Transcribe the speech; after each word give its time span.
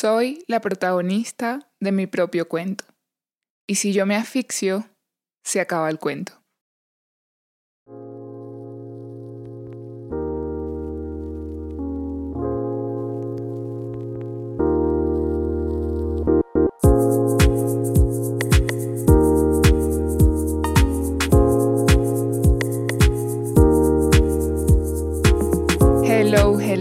Soy 0.00 0.42
la 0.46 0.62
protagonista 0.62 1.70
de 1.78 1.92
mi 1.92 2.06
propio 2.06 2.48
cuento. 2.48 2.86
Y 3.66 3.74
si 3.74 3.92
yo 3.92 4.06
me 4.06 4.16
asfixio, 4.16 4.88
se 5.44 5.60
acaba 5.60 5.90
el 5.90 5.98
cuento. 5.98 6.39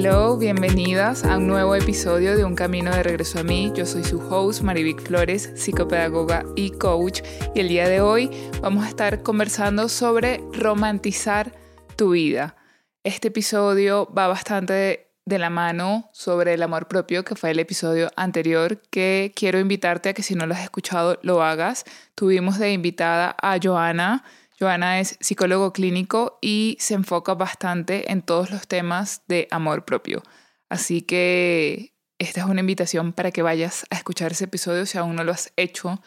Hello, 0.02 0.38
bienvenidas 0.38 1.26
a 1.26 1.36
un 1.36 1.48
nuevo 1.48 1.76
episodio 1.76 2.38
de 2.38 2.46
Un 2.46 2.56
Camino 2.56 2.90
de 2.90 3.04
Regreso 3.04 3.40
a 3.40 3.44
mí. 3.44 3.74
Yo 3.76 3.86
soy 3.86 4.06
su 4.06 4.22
host, 4.22 4.62
Marivic 4.62 5.02
Flores, 5.02 5.52
psicopedagoga 5.56 6.46
y 6.56 6.72
coach. 6.72 7.22
Y 7.54 7.60
el 7.60 7.68
día 7.68 7.86
de 7.90 8.00
hoy 8.00 8.32
vamos 8.62 8.86
a 8.86 8.88
estar 8.88 9.24
conversando 9.24 9.90
sobre 9.90 10.42
romantizar 10.54 11.52
tu 11.98 12.12
vida. 12.12 12.56
Este 13.04 13.28
episodio 13.28 14.10
va 14.18 14.30
bastante 14.30 15.12
de 15.26 15.38
la 15.38 15.50
mano 15.50 16.10
sobre 16.14 16.54
el 16.54 16.64
amor 16.64 16.88
propio, 16.88 17.26
que 17.26 17.36
fue 17.36 17.52
el 17.52 17.60
episodio 17.60 18.10
anterior, 18.16 18.82
que 18.92 19.34
quiero 19.36 19.60
invitarte 19.60 20.08
a 20.08 20.14
que 20.14 20.24
si 20.24 20.34
no 20.34 20.48
lo 20.48 20.54
has 20.54 20.62
escuchado, 20.62 21.20
lo 21.24 21.44
hagas. 21.44 21.84
Tuvimos 22.16 22.58
de 22.58 22.72
invitada 22.72 23.36
a 23.42 23.58
Joana 23.62 24.24
Joana 24.60 25.00
es 25.00 25.18
psicólogo 25.22 25.72
clínico 25.72 26.38
y 26.42 26.76
se 26.80 26.94
enfoca 26.94 27.34
bastante 27.34 28.12
en 28.12 28.22
todos 28.22 28.52
los 28.52 28.68
temas 28.68 29.24
de 29.28 29.48
amor 29.52 29.86
propio. 29.86 30.22
Así 30.68 31.02
que 31.02 31.94
esta 32.20 32.42
es 32.42 32.46
una 32.48 32.60
invitación 32.60 33.14
para 33.14 33.32
que 33.32 33.42
vayas 33.42 33.86
a 33.90 33.96
escuchar 33.96 34.34
ese 34.34 34.46
episodio 34.46 34.86
si 34.86 34.98
aún 34.98 35.16
no 35.16 35.24
lo 35.24 35.32
has 35.32 35.54
hecho. 35.56 36.02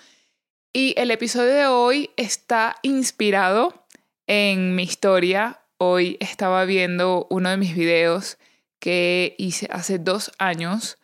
Y 0.74 0.94
el 0.98 1.10
episodio 1.10 1.52
de 1.52 1.66
hoy 1.66 2.10
está 2.16 2.76
inspirado 2.82 3.86
en 4.26 4.74
mi 4.74 4.82
historia. 4.82 5.62
Hoy 5.78 6.18
estaba 6.20 6.64
viendo 6.66 7.26
uno 7.30 7.48
de 7.48 7.56
mis 7.56 7.74
videos 7.74 8.36
que 8.78 9.34
hice 9.38 9.68
hace 9.70 9.98
dos 9.98 10.30
años 10.38 10.98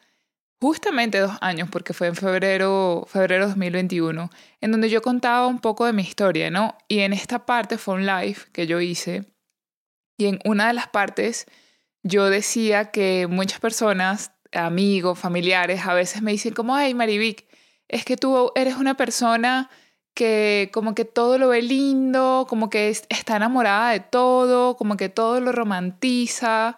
justamente 0.60 1.18
dos 1.18 1.36
años, 1.40 1.68
porque 1.70 1.92
fue 1.92 2.08
en 2.08 2.16
febrero, 2.16 3.06
febrero 3.08 3.48
2021, 3.48 4.30
en 4.60 4.70
donde 4.72 4.90
yo 4.90 5.02
contaba 5.02 5.46
un 5.46 5.60
poco 5.60 5.86
de 5.86 5.92
mi 5.92 6.02
historia, 6.02 6.50
¿no? 6.50 6.76
Y 6.88 7.00
en 7.00 7.12
esta 7.12 7.46
parte 7.46 7.78
fue 7.78 7.94
un 7.94 8.06
live 8.06 8.38
que 8.52 8.66
yo 8.66 8.80
hice, 8.80 9.24
y 10.18 10.26
en 10.26 10.40
una 10.44 10.66
de 10.66 10.74
las 10.74 10.88
partes 10.88 11.46
yo 12.02 12.28
decía 12.28 12.90
que 12.90 13.26
muchas 13.28 13.60
personas, 13.60 14.32
amigos, 14.52 15.18
familiares, 15.18 15.86
a 15.86 15.94
veces 15.94 16.22
me 16.22 16.32
dicen 16.32 16.54
como, 16.54 16.74
ay, 16.74 16.94
Marivic, 16.94 17.46
es 17.88 18.04
que 18.04 18.16
tú 18.16 18.52
eres 18.54 18.76
una 18.76 18.96
persona 18.96 19.70
que 20.14 20.70
como 20.72 20.94
que 20.94 21.04
todo 21.04 21.38
lo 21.38 21.48
ve 21.48 21.62
lindo, 21.62 22.46
como 22.48 22.70
que 22.70 22.88
está 22.88 23.36
enamorada 23.36 23.92
de 23.92 24.00
todo, 24.00 24.76
como 24.76 24.96
que 24.96 25.08
todo 25.08 25.40
lo 25.40 25.52
romantiza, 25.52 26.76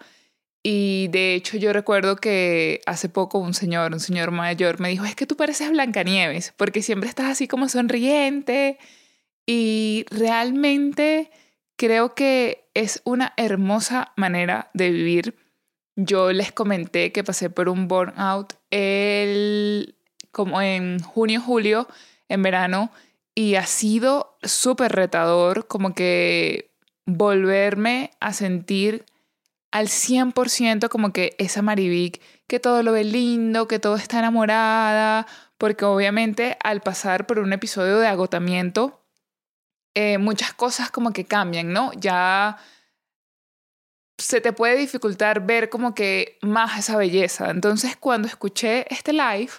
y 0.62 1.08
de 1.08 1.34
hecho 1.34 1.56
yo 1.56 1.72
recuerdo 1.72 2.16
que 2.16 2.83
hace 2.84 3.08
poco 3.08 3.39
un 3.39 3.55
señor, 3.55 3.92
un 3.92 4.00
señor 4.00 4.30
mayor, 4.30 4.78
me 4.78 4.91
dijo, 4.91 5.05
es 5.05 5.14
que 5.14 5.27
tú 5.27 5.36
pareces 5.36 5.70
Blancanieves, 5.70 6.52
porque 6.56 6.83
siempre 6.83 7.08
estás 7.08 7.27
así 7.27 7.48
como 7.48 7.69
sonriente. 7.69 8.78
Y 9.47 10.05
realmente 10.11 11.30
creo 11.77 12.14
que 12.14 12.69
es 12.75 13.00
una 13.05 13.33
hermosa 13.39 14.12
manera 14.17 14.70
de 14.75 14.91
vivir. 14.91 15.36
Yo 15.97 16.33
les 16.33 16.52
comenté 16.52 17.11
que 17.11 17.24
pasé 17.24 17.48
por 17.48 17.69
un 17.70 17.89
burnout 17.89 18.52
el, 18.70 19.97
como 20.30 20.61
en 20.61 21.00
junio, 21.00 21.41
julio, 21.41 21.89
en 22.28 22.42
verano, 22.42 22.92
y 23.34 23.55
ha 23.55 23.64
sido 23.64 24.36
súper 24.42 24.92
retador 24.92 25.67
como 25.67 25.95
que 25.95 26.70
volverme 27.07 28.11
a 28.20 28.34
sentir 28.34 29.07
al 29.70 29.89
100% 29.89 30.89
como 30.89 31.13
que 31.13 31.35
esa 31.39 31.63
Marivic, 31.63 32.20
que 32.47 32.61
todo 32.61 32.83
lo 32.83 32.92
ve 32.92 33.05
lindo, 33.05 33.69
que 33.69 33.79
todo 33.79 33.97
está 33.97 34.19
enamorada, 34.19 35.27
porque 35.58 35.85
obviamente 35.85 36.57
al 36.63 36.81
pasar 36.81 37.27
por 37.27 37.39
un 37.39 37.53
episodio 37.53 37.98
de 37.98 38.08
agotamiento, 38.08 39.05
eh, 39.95 40.19
muchas 40.19 40.53
cosas 40.55 40.91
como 40.91 41.13
que 41.13 41.25
cambian, 41.25 41.73
¿no? 41.73 41.92
Ya 41.95 42.58
se 44.19 44.41
te 44.41 44.53
puede 44.53 44.77
dificultar 44.77 45.47
ver 45.47 45.70
como 45.70 45.95
que 45.95 46.39
más 46.42 46.79
esa 46.79 46.97
belleza. 46.97 47.51
Entonces 47.51 47.97
cuando 47.97 48.29
escuché 48.29 48.92
este 48.92 49.13
live, 49.13 49.51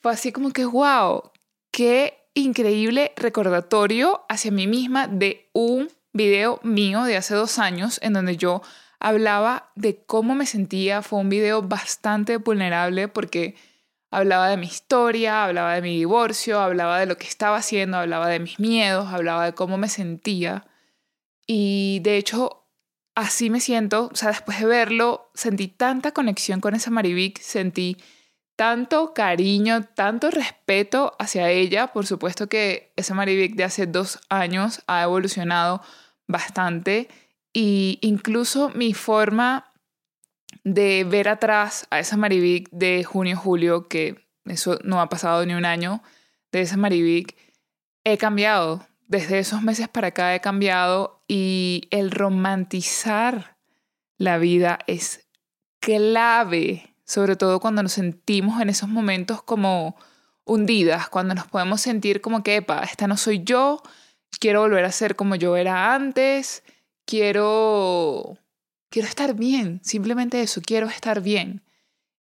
fue 0.00 0.12
así 0.12 0.32
como 0.32 0.52
que, 0.52 0.64
wow, 0.64 1.30
qué 1.70 2.28
increíble 2.34 3.12
recordatorio 3.16 4.24
hacia 4.28 4.50
mí 4.50 4.66
misma 4.66 5.06
de 5.08 5.50
un 5.52 5.88
video 6.12 6.60
mío 6.62 7.04
de 7.04 7.16
hace 7.16 7.34
dos 7.34 7.58
años 7.58 7.98
en 8.02 8.12
donde 8.12 8.36
yo 8.36 8.62
hablaba 9.00 9.72
de 9.74 10.04
cómo 10.04 10.34
me 10.34 10.46
sentía. 10.46 11.02
Fue 11.02 11.18
un 11.18 11.28
video 11.28 11.62
bastante 11.62 12.36
vulnerable 12.36 13.08
porque 13.08 13.56
hablaba 14.10 14.48
de 14.48 14.56
mi 14.56 14.66
historia, 14.66 15.44
hablaba 15.44 15.74
de 15.74 15.82
mi 15.82 15.96
divorcio, 15.96 16.60
hablaba 16.60 17.00
de 17.00 17.06
lo 17.06 17.16
que 17.16 17.26
estaba 17.26 17.56
haciendo, 17.56 17.96
hablaba 17.96 18.28
de 18.28 18.40
mis 18.40 18.60
miedos, 18.60 19.08
hablaba 19.08 19.46
de 19.46 19.54
cómo 19.54 19.78
me 19.78 19.88
sentía. 19.88 20.66
Y 21.46 22.00
de 22.04 22.16
hecho, 22.16 22.66
así 23.14 23.50
me 23.50 23.60
siento. 23.60 24.10
O 24.12 24.16
sea, 24.16 24.28
después 24.28 24.60
de 24.60 24.66
verlo, 24.66 25.30
sentí 25.34 25.68
tanta 25.68 26.12
conexión 26.12 26.60
con 26.60 26.74
esa 26.74 26.90
Marivic, 26.90 27.40
sentí 27.40 27.96
tanto 28.56 29.14
cariño, 29.14 29.84
tanto 29.94 30.30
respeto 30.30 31.16
hacia 31.18 31.48
ella. 31.50 31.88
Por 31.88 32.06
supuesto 32.06 32.48
que 32.48 32.92
esa 32.96 33.14
Marivic 33.14 33.54
de 33.54 33.64
hace 33.64 33.86
dos 33.86 34.20
años 34.28 34.82
ha 34.86 35.02
evolucionado 35.02 35.82
bastante 36.26 37.08
y 37.52 37.98
incluso 38.02 38.70
mi 38.70 38.94
forma 38.94 39.72
de 40.64 41.04
ver 41.04 41.28
atrás 41.28 41.86
a 41.90 41.98
esa 41.98 42.16
Marivic 42.16 42.68
de 42.70 43.04
junio-julio, 43.04 43.88
que 43.88 44.28
eso 44.44 44.78
no 44.84 45.00
ha 45.00 45.08
pasado 45.08 45.44
ni 45.46 45.54
un 45.54 45.64
año, 45.64 46.02
de 46.52 46.62
esa 46.62 46.76
Marivic, 46.76 47.36
he 48.04 48.18
cambiado. 48.18 48.86
Desde 49.06 49.40
esos 49.40 49.62
meses 49.62 49.88
para 49.88 50.08
acá 50.08 50.34
he 50.34 50.40
cambiado 50.40 51.24
y 51.26 51.88
el 51.90 52.10
romantizar 52.10 53.56
la 54.18 54.38
vida 54.38 54.78
es 54.86 55.26
clave, 55.80 56.94
sobre 57.04 57.34
todo 57.34 57.58
cuando 57.58 57.82
nos 57.82 57.92
sentimos 57.92 58.60
en 58.60 58.68
esos 58.68 58.88
momentos 58.88 59.42
como 59.42 59.96
hundidas, 60.44 61.08
cuando 61.08 61.34
nos 61.34 61.46
podemos 61.48 61.80
sentir 61.80 62.20
como 62.20 62.42
que, 62.42 62.56
epa, 62.56 62.82
esta 62.82 63.06
no 63.06 63.16
soy 63.16 63.42
yo, 63.42 63.82
quiero 64.38 64.60
volver 64.60 64.84
a 64.84 64.92
ser 64.92 65.16
como 65.16 65.34
yo 65.34 65.56
era 65.56 65.94
antes, 65.94 66.62
quiero, 67.10 68.38
quiero 68.88 69.08
estar 69.08 69.34
bien, 69.34 69.80
simplemente 69.82 70.40
eso, 70.42 70.62
quiero 70.64 70.86
estar 70.86 71.20
bien. 71.20 71.64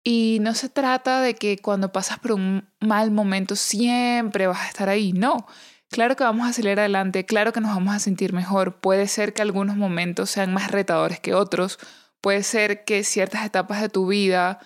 Y 0.05 0.37
no 0.39 0.53
se 0.55 0.69
trata 0.69 1.21
de 1.21 1.35
que 1.35 1.57
cuando 1.57 1.91
pasas 1.91 2.19
por 2.19 2.31
un 2.31 2.69
mal 2.79 3.11
momento 3.11 3.57
siempre 3.57 4.47
vas 4.47 4.61
a 4.61 4.67
estar 4.69 4.87
ahí, 4.87 5.11
no. 5.11 5.45
Claro 5.89 6.15
que 6.15 6.23
vamos 6.23 6.47
a 6.47 6.53
salir 6.53 6.79
adelante, 6.79 7.25
claro 7.25 7.51
que 7.51 7.59
nos 7.59 7.75
vamos 7.75 7.93
a 7.93 7.99
sentir 7.99 8.31
mejor. 8.31 8.79
Puede 8.79 9.07
ser 9.09 9.33
que 9.33 9.41
algunos 9.41 9.75
momentos 9.75 10.29
sean 10.29 10.53
más 10.53 10.71
retadores 10.71 11.19
que 11.19 11.33
otros, 11.33 11.77
puede 12.21 12.43
ser 12.43 12.85
que 12.85 13.03
ciertas 13.03 13.45
etapas 13.45 13.81
de 13.81 13.89
tu 13.89 14.07
vida, 14.07 14.59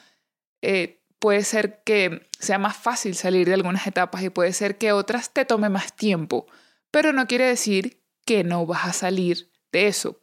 eh, 0.62 1.02
puede 1.18 1.44
ser 1.44 1.82
que 1.84 2.28
sea 2.40 2.60
más 2.60 2.78
fácil 2.78 3.16
salir 3.16 3.48
de 3.48 3.56
algunas 3.56 3.88
etapas 3.88 4.22
y 4.22 4.30
puede 4.30 4.54
ser 4.54 4.78
que 4.78 4.92
otras 4.92 5.34
te 5.34 5.46
tome 5.46 5.70
más 5.70 5.96
tiempo, 5.96 6.46
pero 6.92 7.14
no 7.14 7.26
quiere 7.26 7.46
decir 7.46 8.04
que 8.26 8.44
no 8.44 8.66
vas 8.68 8.86
a 8.86 8.94
salir 8.94 9.53
de 9.74 9.88
eso. 9.88 10.22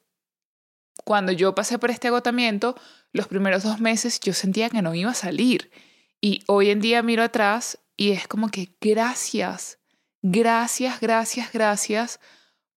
Cuando 1.04 1.32
yo 1.32 1.54
pasé 1.54 1.78
por 1.78 1.90
este 1.90 2.08
agotamiento, 2.08 2.76
los 3.12 3.26
primeros 3.26 3.64
dos 3.64 3.80
meses 3.80 4.20
yo 4.20 4.32
sentía 4.32 4.70
que 4.70 4.80
no 4.80 4.94
iba 4.94 5.10
a 5.10 5.14
salir. 5.14 5.70
Y 6.20 6.44
hoy 6.47 6.70
en 6.70 6.80
día 6.80 7.02
miro 7.02 7.22
atrás 7.22 7.78
y 7.97 8.12
es 8.12 8.26
como 8.26 8.48
que 8.48 8.74
gracias, 8.80 9.78
gracias, 10.22 11.00
gracias, 11.00 11.52
gracias, 11.52 12.20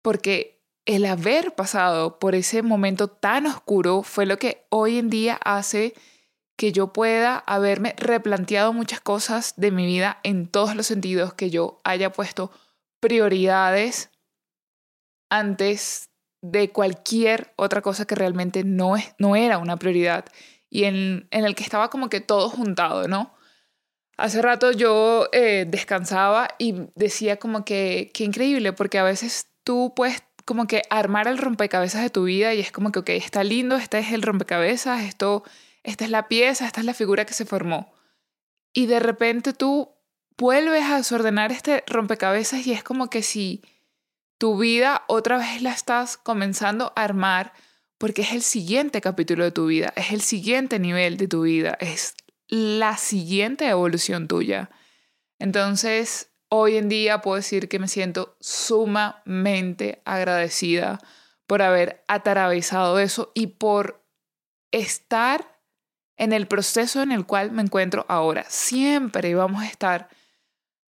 porque 0.01 0.61
el 0.85 1.05
haber 1.05 1.55
pasado 1.55 2.19
por 2.19 2.35
ese 2.35 2.61
momento 2.61 3.07
tan 3.07 3.45
oscuro 3.45 4.03
fue 4.03 4.25
lo 4.25 4.37
que 4.37 4.65
hoy 4.69 4.97
en 4.97 5.09
día 5.09 5.39
hace 5.43 5.93
que 6.57 6.71
yo 6.71 6.93
pueda 6.93 7.37
haberme 7.37 7.95
replanteado 7.97 8.73
muchas 8.73 8.99
cosas 8.99 9.53
de 9.57 9.71
mi 9.71 9.85
vida 9.85 10.19
en 10.23 10.47
todos 10.47 10.75
los 10.75 10.87
sentidos, 10.87 11.33
que 11.33 11.49
yo 11.49 11.81
haya 11.83 12.11
puesto 12.11 12.51
prioridades 12.99 14.11
antes 15.29 16.09
de 16.43 16.71
cualquier 16.71 17.53
otra 17.55 17.81
cosa 17.81 18.05
que 18.05 18.15
realmente 18.15 18.65
no, 18.65 18.97
es, 18.97 19.15
no 19.17 19.37
era 19.37 19.57
una 19.57 19.77
prioridad 19.77 20.25
y 20.69 20.83
en, 20.83 21.27
el 21.31 21.55
que 21.55 21.63
estaba 21.63 21.89
como 21.89 22.09
que 22.09 22.19
todo 22.19 22.49
juntado, 22.49 23.07
¿no? 23.07 23.33
Hace 24.17 24.41
rato 24.41 24.71
yo 24.71 25.29
eh, 25.31 25.65
descansaba 25.67 26.49
y 26.59 26.89
decía 26.95 27.37
como 27.37 27.63
que, 27.63 28.11
qué 28.13 28.25
increíble, 28.25 28.73
porque 28.73 28.99
a 28.99 29.03
veces 29.03 29.47
tú 29.63 29.93
puedes 29.95 30.23
como 30.43 30.67
que 30.67 30.81
armar 30.89 31.27
el 31.27 31.37
rompecabezas 31.37 32.01
de 32.01 32.09
tu 32.09 32.25
vida 32.25 32.53
y 32.53 32.59
es 32.59 32.73
como 32.73 32.91
que, 32.91 32.99
ok, 32.99 33.09
está 33.09 33.45
lindo, 33.45 33.77
este 33.77 33.99
es 33.99 34.11
el 34.11 34.21
rompecabezas, 34.21 35.03
esto, 35.03 35.43
esta 35.83 36.03
es 36.03 36.11
la 36.11 36.27
pieza, 36.27 36.65
esta 36.65 36.81
es 36.81 36.85
la 36.85 36.93
figura 36.93 37.25
que 37.25 37.33
se 37.33 37.45
formó. 37.45 37.93
y 38.73 38.87
de 38.87 38.99
repente 38.99 39.53
tú 39.53 39.91
vuelves 40.37 40.83
a 40.83 40.97
desordenar 40.97 41.51
este 41.53 41.83
rompecabezas 41.87 42.67
y 42.67 42.73
es 42.73 42.83
como 42.83 43.09
que 43.09 43.23
si 43.23 43.61
tu 44.43 44.57
vida 44.57 45.05
otra 45.07 45.37
vez 45.37 45.61
la 45.61 45.71
estás 45.71 46.17
comenzando 46.17 46.91
a 46.97 47.03
armar 47.05 47.53
porque 47.97 48.23
es 48.23 48.33
el 48.33 48.41
siguiente 48.41 48.99
capítulo 48.99 49.45
de 49.45 49.51
tu 49.51 49.67
vida, 49.67 49.93
es 49.95 50.11
el 50.11 50.19
siguiente 50.19 50.79
nivel 50.79 51.15
de 51.15 51.29
tu 51.29 51.43
vida, 51.43 51.77
es 51.79 52.13
la 52.49 52.97
siguiente 52.97 53.69
evolución 53.69 54.27
tuya. 54.27 54.69
Entonces, 55.39 56.33
hoy 56.49 56.75
en 56.75 56.89
día 56.89 57.21
puedo 57.21 57.37
decir 57.37 57.69
que 57.69 57.79
me 57.79 57.87
siento 57.87 58.35
sumamente 58.41 60.01
agradecida 60.03 60.99
por 61.47 61.61
haber 61.61 62.03
atravesado 62.09 62.99
eso 62.99 63.31
y 63.33 63.47
por 63.47 64.05
estar 64.73 65.57
en 66.17 66.33
el 66.33 66.49
proceso 66.49 67.01
en 67.01 67.13
el 67.13 67.25
cual 67.25 67.53
me 67.53 67.61
encuentro 67.61 68.05
ahora. 68.09 68.43
Siempre 68.49 69.35
vamos 69.35 69.63
a 69.63 69.67
estar 69.67 70.09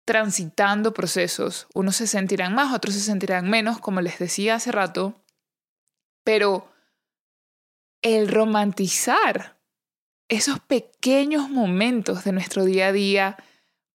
transitando 0.06 0.94
procesos. 0.94 1.68
Unos 1.74 1.96
se 1.96 2.08
sentirán 2.08 2.54
más, 2.54 2.74
otros 2.74 2.96
se 2.96 3.02
sentirán 3.02 3.50
menos, 3.50 3.80
como 3.80 4.02
les 4.02 4.20
decía 4.20 4.56
hace 4.56 4.72
rato, 4.72 5.22
pero 6.24 6.70
el 8.02 8.28
romantizar 8.28 9.58
esos 10.28 10.60
pequeños 10.60 11.50
momentos 11.50 12.24
de 12.24 12.32
nuestro 12.32 12.66
día 12.66 12.88
a 12.88 12.92
día 12.92 13.38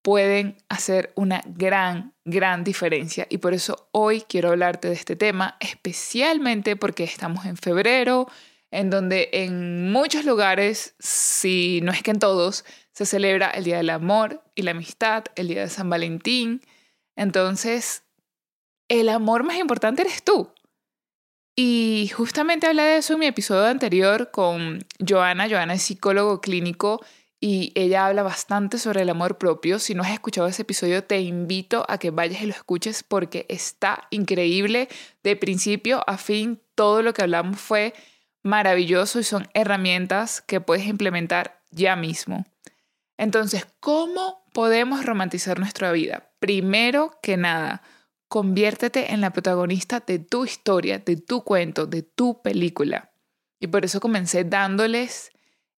pueden 0.03 0.57
hacer 0.69 1.13
una 1.17 1.43
gran, 1.47 2.15
gran 2.25 2.65
diferencia. 2.65 3.27
Y 3.29 3.39
por 3.39 3.55
eso 3.55 3.89
hoy 3.93 4.23
quiero 4.23 4.51
hablarte 4.51 4.89
de 4.89 4.95
este 4.95 5.17
tema, 5.17 5.57
especialmente 5.61 6.77
porque 6.77 7.05
estamos 7.05 7.45
en 7.45 7.57
febrero, 7.57 8.29
en 8.71 8.91
donde 8.91 9.31
en 9.33 9.91
muchos 9.91 10.25
lugares, 10.25 10.95
si 10.99 11.81
no 11.83 11.93
es 11.93 12.03
que 12.03 12.11
en 12.11 12.19
todos, 12.19 12.65
se 12.93 13.07
celebra 13.07 13.51
el 13.51 13.65
Día 13.65 13.79
del 13.79 13.91
Amor 13.91 14.43
y 14.59 14.63
la 14.63 14.73
Amistad, 14.73 15.25
el 15.37 15.47
Día 15.47 15.61
de 15.61 15.69
San 15.69 15.89
Valentín. 15.89 16.61
Entonces, 17.15 18.03
el 18.89 19.09
amor 19.09 19.45
más 19.45 19.57
importante 19.57 20.03
eres 20.03 20.25
tú. 20.25 20.53
Y 21.55 22.11
justamente 22.13 22.67
hablé 22.67 22.83
de 22.83 22.97
eso 22.97 23.13
en 23.13 23.21
mi 23.21 23.27
episodio 23.27 23.67
anterior 23.67 24.33
con 24.33 24.85
Joana. 25.07 25.49
Joana 25.49 25.75
es 25.75 25.83
psicólogo 25.83 26.41
clínico 26.41 27.01
y 27.41 27.71
ella 27.77 28.07
habla 28.07 28.25
bastante 28.25 28.79
sobre 28.79 29.03
el 29.03 29.11
amor 29.11 29.39
propio. 29.39 29.79
Si 29.79 29.95
no 29.95 30.03
has 30.03 30.11
escuchado 30.11 30.49
ese 30.49 30.63
episodio, 30.63 31.05
te 31.05 31.21
invito 31.21 31.85
a 31.89 31.99
que 31.99 32.11
vayas 32.11 32.43
y 32.43 32.47
lo 32.47 32.53
escuches 32.53 33.05
porque 33.05 33.47
está 33.49 34.09
increíble. 34.11 34.89
De 35.23 35.37
principio 35.37 36.03
a 36.09 36.19
fin, 36.19 36.61
todo 36.75 37.03
lo 37.03 37.15
que 37.15 37.23
hablamos 37.23 37.61
fue 37.61 37.95
maravilloso 38.43 39.21
y 39.21 39.25
son 39.25 39.49
herramientas 39.55 40.41
que 40.41 40.61
puedes 40.61 40.87
implementar 40.87 41.63
ya 41.71 41.95
mismo. 41.95 42.45
Entonces, 43.19 43.67
¿cómo 43.81 44.45
podemos 44.55 45.05
romantizar 45.05 45.59
nuestra 45.59 45.91
vida? 45.91 46.31
Primero 46.39 47.19
que 47.21 47.37
nada, 47.37 47.83
conviértete 48.29 49.13
en 49.13 49.21
la 49.21 49.33
protagonista 49.33 50.01
de 50.01 50.21
tu 50.21 50.45
historia, 50.45 51.01
de 51.01 51.17
tu 51.17 51.43
cuento, 51.43 51.87
de 51.87 52.03
tu 52.03 52.41
película. 52.41 53.13
Y 53.59 53.67
por 53.67 53.85
eso 53.85 54.01
comencé 54.01 54.45
dándoles 54.45 55.33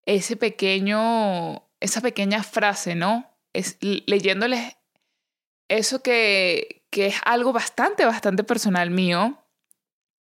ese 0.05 0.37
pequeño, 0.37 1.67
esa 1.81 2.03
pequeña 2.03 2.43
frase, 2.43 2.95
¿no? 2.95 3.27
Es, 3.55 3.79
leyéndoles 3.81 4.77
eso 5.69 6.03
que, 6.03 6.85
que 6.91 7.07
es 7.07 7.15
algo 7.25 7.55
bastante, 7.55 8.05
bastante 8.05 8.45
personal 8.45 8.91
mío. 8.91 9.43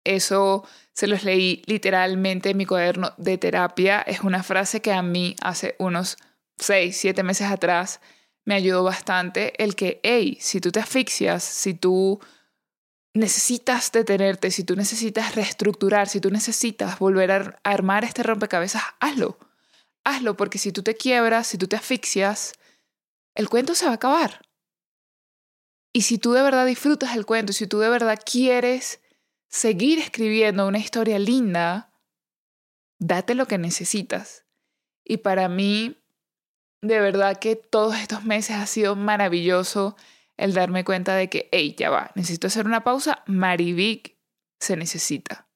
Eso 0.03 0.67
se 0.93 1.07
los 1.07 1.23
leí 1.23 1.63
literalmente 1.65 2.51
en 2.51 2.57
mi 2.57 2.67
cuaderno 2.67 3.13
de 3.17 3.39
terapia. 3.39 4.01
Es 4.01 4.21
una 4.21 4.43
frase 4.43 4.81
que 4.81 4.93
a 4.93 5.01
mí 5.01 5.35
hace 5.41 5.75
unos 5.79 6.17
seis, 6.57 6.97
siete 6.97 7.23
meses 7.23 7.49
atrás, 7.49 7.99
me 8.45 8.55
ayudó 8.55 8.83
bastante 8.83 9.61
el 9.61 9.75
que, 9.75 9.99
hey, 10.03 10.37
si 10.39 10.61
tú 10.61 10.71
te 10.71 10.79
asfixias, 10.79 11.43
si 11.43 11.73
tú 11.73 12.19
necesitas 13.13 13.91
detenerte, 13.91 14.51
si 14.51 14.63
tú 14.63 14.75
necesitas 14.75 15.35
reestructurar, 15.35 16.07
si 16.07 16.21
tú 16.21 16.29
necesitas 16.29 16.99
volver 16.99 17.31
a 17.31 17.59
armar 17.63 18.05
este 18.05 18.23
rompecabezas, 18.23 18.83
hazlo. 18.99 19.37
Hazlo 20.03 20.37
porque 20.37 20.57
si 20.57 20.71
tú 20.71 20.83
te 20.83 20.95
quiebras, 20.95 21.47
si 21.47 21.57
tú 21.57 21.67
te 21.67 21.75
asfixias, 21.75 22.53
el 23.35 23.49
cuento 23.49 23.75
se 23.75 23.85
va 23.85 23.91
a 23.91 23.95
acabar. 23.95 24.41
Y 25.91 26.03
si 26.03 26.17
tú 26.17 26.31
de 26.33 26.41
verdad 26.41 26.65
disfrutas 26.65 27.15
el 27.15 27.25
cuento, 27.25 27.53
si 27.53 27.67
tú 27.67 27.79
de 27.79 27.89
verdad 27.89 28.19
quieres 28.23 29.01
seguir 29.49 29.99
escribiendo 29.99 30.67
una 30.67 30.77
historia 30.77 31.19
linda, 31.19 31.91
date 32.99 33.35
lo 33.35 33.47
que 33.47 33.57
necesitas. 33.57 34.45
Y 35.03 35.17
para 35.17 35.49
mí, 35.49 35.97
de 36.81 36.99
verdad 36.99 37.37
que 37.37 37.55
todos 37.55 37.95
estos 37.95 38.23
meses 38.23 38.55
ha 38.55 38.65
sido 38.65 38.95
maravilloso 38.95 39.95
el 40.37 40.53
darme 40.53 40.83
cuenta 40.83 41.15
de 41.15 41.29
que, 41.29 41.49
hey, 41.51 41.75
ya 41.77 41.89
va, 41.89 42.11
necesito 42.15 42.47
hacer 42.47 42.65
una 42.65 42.83
pausa. 42.83 43.23
Marivic 43.25 44.15
se 44.59 44.77
necesita. 44.77 45.47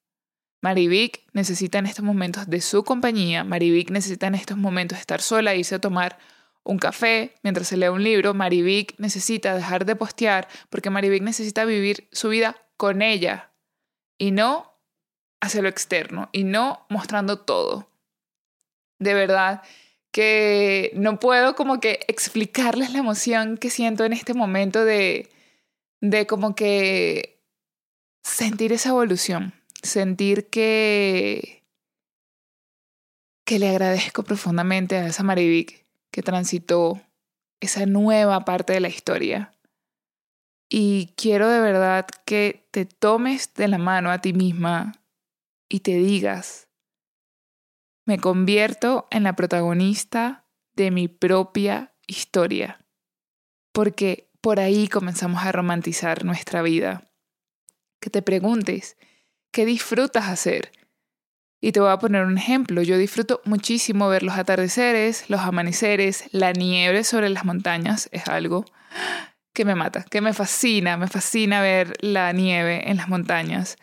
Marivic 0.60 1.22
necesita 1.32 1.78
en 1.78 1.86
estos 1.86 2.04
momentos 2.04 2.48
de 2.48 2.60
su 2.60 2.84
compañía. 2.84 3.44
Marivic 3.44 3.90
necesita 3.90 4.26
en 4.26 4.34
estos 4.34 4.56
momentos 4.56 4.98
estar 4.98 5.20
sola, 5.20 5.54
irse 5.54 5.76
a 5.76 5.80
tomar 5.80 6.18
un 6.64 6.78
café 6.78 7.34
mientras 7.42 7.68
se 7.68 7.76
lee 7.76 7.88
un 7.88 8.02
libro. 8.02 8.34
Marivic 8.34 8.94
necesita 8.98 9.54
dejar 9.54 9.84
de 9.84 9.96
postear 9.96 10.48
porque 10.70 10.90
Marivic 10.90 11.22
necesita 11.22 11.64
vivir 11.64 12.08
su 12.12 12.28
vida 12.28 12.56
con 12.76 13.02
ella 13.02 13.52
y 14.18 14.30
no 14.30 14.78
hacia 15.40 15.62
lo 15.62 15.68
externo 15.68 16.28
y 16.32 16.44
no 16.44 16.86
mostrando 16.88 17.40
todo. 17.40 17.88
De 19.00 19.14
verdad 19.14 19.62
que 20.12 20.92
no 20.94 21.18
puedo 21.18 21.56
como 21.56 21.80
que 21.80 22.00
explicarles 22.06 22.92
la 22.92 22.98
emoción 22.98 23.56
que 23.56 23.70
siento 23.70 24.04
en 24.04 24.12
este 24.12 24.34
momento 24.34 24.84
de, 24.84 25.30
de 26.00 26.26
como 26.26 26.54
que 26.54 27.42
sentir 28.22 28.72
esa 28.72 28.90
evolución, 28.90 29.54
sentir 29.82 30.48
que, 30.48 31.64
que 33.44 33.58
le 33.58 33.70
agradezco 33.70 34.22
profundamente 34.22 34.96
a 34.96 35.06
esa 35.06 35.22
Marivic 35.22 35.86
que 36.10 36.22
transitó 36.22 37.00
esa 37.60 37.86
nueva 37.86 38.44
parte 38.44 38.74
de 38.74 38.80
la 38.80 38.88
historia. 38.88 39.54
Y 40.68 41.14
quiero 41.16 41.48
de 41.48 41.60
verdad 41.60 42.06
que 42.26 42.66
te 42.70 42.84
tomes 42.84 43.54
de 43.54 43.68
la 43.68 43.78
mano 43.78 44.10
a 44.10 44.20
ti 44.20 44.32
misma 44.32 44.92
y 45.68 45.80
te 45.80 45.92
digas, 45.92 46.68
me 48.04 48.18
convierto 48.18 49.06
en 49.10 49.22
la 49.22 49.36
protagonista 49.36 50.46
de 50.74 50.90
mi 50.90 51.08
propia 51.08 51.94
historia. 52.06 52.84
Porque 53.72 54.30
por 54.40 54.60
ahí 54.60 54.88
comenzamos 54.88 55.44
a 55.44 55.52
romantizar 55.52 56.24
nuestra 56.24 56.62
vida. 56.62 57.10
Que 58.00 58.10
te 58.10 58.22
preguntes, 58.22 58.96
¿qué 59.52 59.64
disfrutas 59.64 60.28
hacer? 60.28 60.72
Y 61.60 61.70
te 61.70 61.78
voy 61.78 61.90
a 61.90 61.98
poner 61.98 62.24
un 62.24 62.36
ejemplo. 62.36 62.82
Yo 62.82 62.98
disfruto 62.98 63.40
muchísimo 63.44 64.08
ver 64.08 64.24
los 64.24 64.36
atardeceres, 64.36 65.30
los 65.30 65.40
amaneceres, 65.42 66.24
la 66.32 66.52
nieve 66.52 67.04
sobre 67.04 67.28
las 67.28 67.44
montañas. 67.44 68.08
Es 68.10 68.26
algo 68.26 68.64
que 69.52 69.64
me 69.64 69.76
mata, 69.76 70.04
que 70.10 70.20
me 70.20 70.32
fascina. 70.32 70.96
Me 70.96 71.06
fascina 71.06 71.62
ver 71.62 71.92
la 72.00 72.32
nieve 72.32 72.90
en 72.90 72.96
las 72.96 73.08
montañas. 73.08 73.76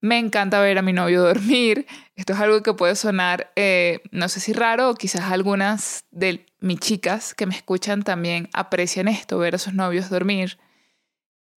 Me 0.00 0.18
encanta 0.18 0.60
ver 0.60 0.78
a 0.78 0.82
mi 0.82 0.92
novio 0.92 1.22
dormir. 1.22 1.86
Esto 2.14 2.34
es 2.34 2.40
algo 2.40 2.62
que 2.62 2.74
puede 2.74 2.96
sonar, 2.96 3.52
eh, 3.56 4.02
no 4.10 4.28
sé 4.28 4.40
si 4.40 4.52
raro, 4.52 4.94
quizás 4.94 5.30
algunas 5.30 6.04
de 6.10 6.46
mis 6.60 6.80
chicas 6.80 7.34
que 7.34 7.46
me 7.46 7.54
escuchan 7.54 8.02
también 8.02 8.48
aprecian 8.52 9.08
esto, 9.08 9.38
ver 9.38 9.54
a 9.54 9.58
sus 9.58 9.74
novios 9.74 10.10
dormir. 10.10 10.58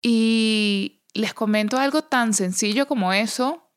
Y 0.02 1.02
les 1.14 1.34
comento 1.34 1.78
algo 1.78 2.04
tan 2.04 2.34
sencillo 2.34 2.88
como 2.88 3.14
eso, 3.14 3.72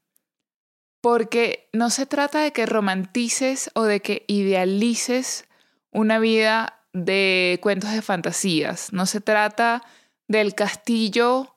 porque 1.01 1.69
no 1.73 1.89
se 1.91 2.07
trata 2.07 2.41
de 2.41 2.53
que 2.53 2.67
romantices 2.67 3.71
o 3.75 3.85
de 3.85 4.01
que 4.01 4.25
idealices 4.29 5.47
una 5.91 6.19
vida 6.19 6.85
de 6.93 7.59
cuentos 7.63 7.93
de 7.93 8.03
fantasías. 8.03 8.93
No 8.93 9.07
se 9.07 9.21
trata 9.21 9.83
del 10.29 10.55
castillo 10.55 11.57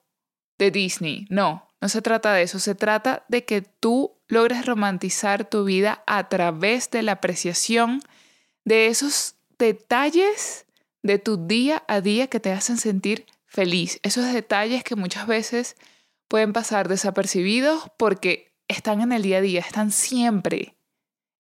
de 0.58 0.72
Disney, 0.72 1.26
no. 1.30 1.68
No 1.84 1.90
se 1.90 2.02
trata 2.02 2.32
de 2.32 2.44
eso, 2.44 2.60
se 2.60 2.76
trata 2.76 3.26
de 3.28 3.44
que 3.44 3.62
tú 3.62 4.14
logres 4.30 4.66
romantizar 4.66 5.44
tu 5.50 5.66
vida 5.66 6.02
a 6.08 6.30
través 6.30 6.90
de 6.90 7.02
la 7.02 7.12
apreciación 7.12 8.00
de 8.64 8.88
esos 8.88 9.36
detalles 9.60 10.66
de 11.02 11.20
tu 11.20 11.46
día 11.46 11.84
a 11.90 12.00
día 12.00 12.28
que 12.28 12.40
te 12.40 12.54
hacen 12.54 12.78
sentir 12.78 13.26
feliz. 13.46 14.00
Esos 14.02 14.32
detalles 14.32 14.86
que 14.86 14.96
muchas 14.96 15.28
veces 15.28 15.76
pueden 16.30 16.54
pasar 16.54 16.88
desapercibidos 16.88 17.92
porque 17.98 18.54
están 18.70 19.02
en 19.02 19.12
el 19.12 19.22
día 19.22 19.40
a 19.40 19.42
día, 19.42 19.60
están 19.60 19.92
siempre, 19.92 20.78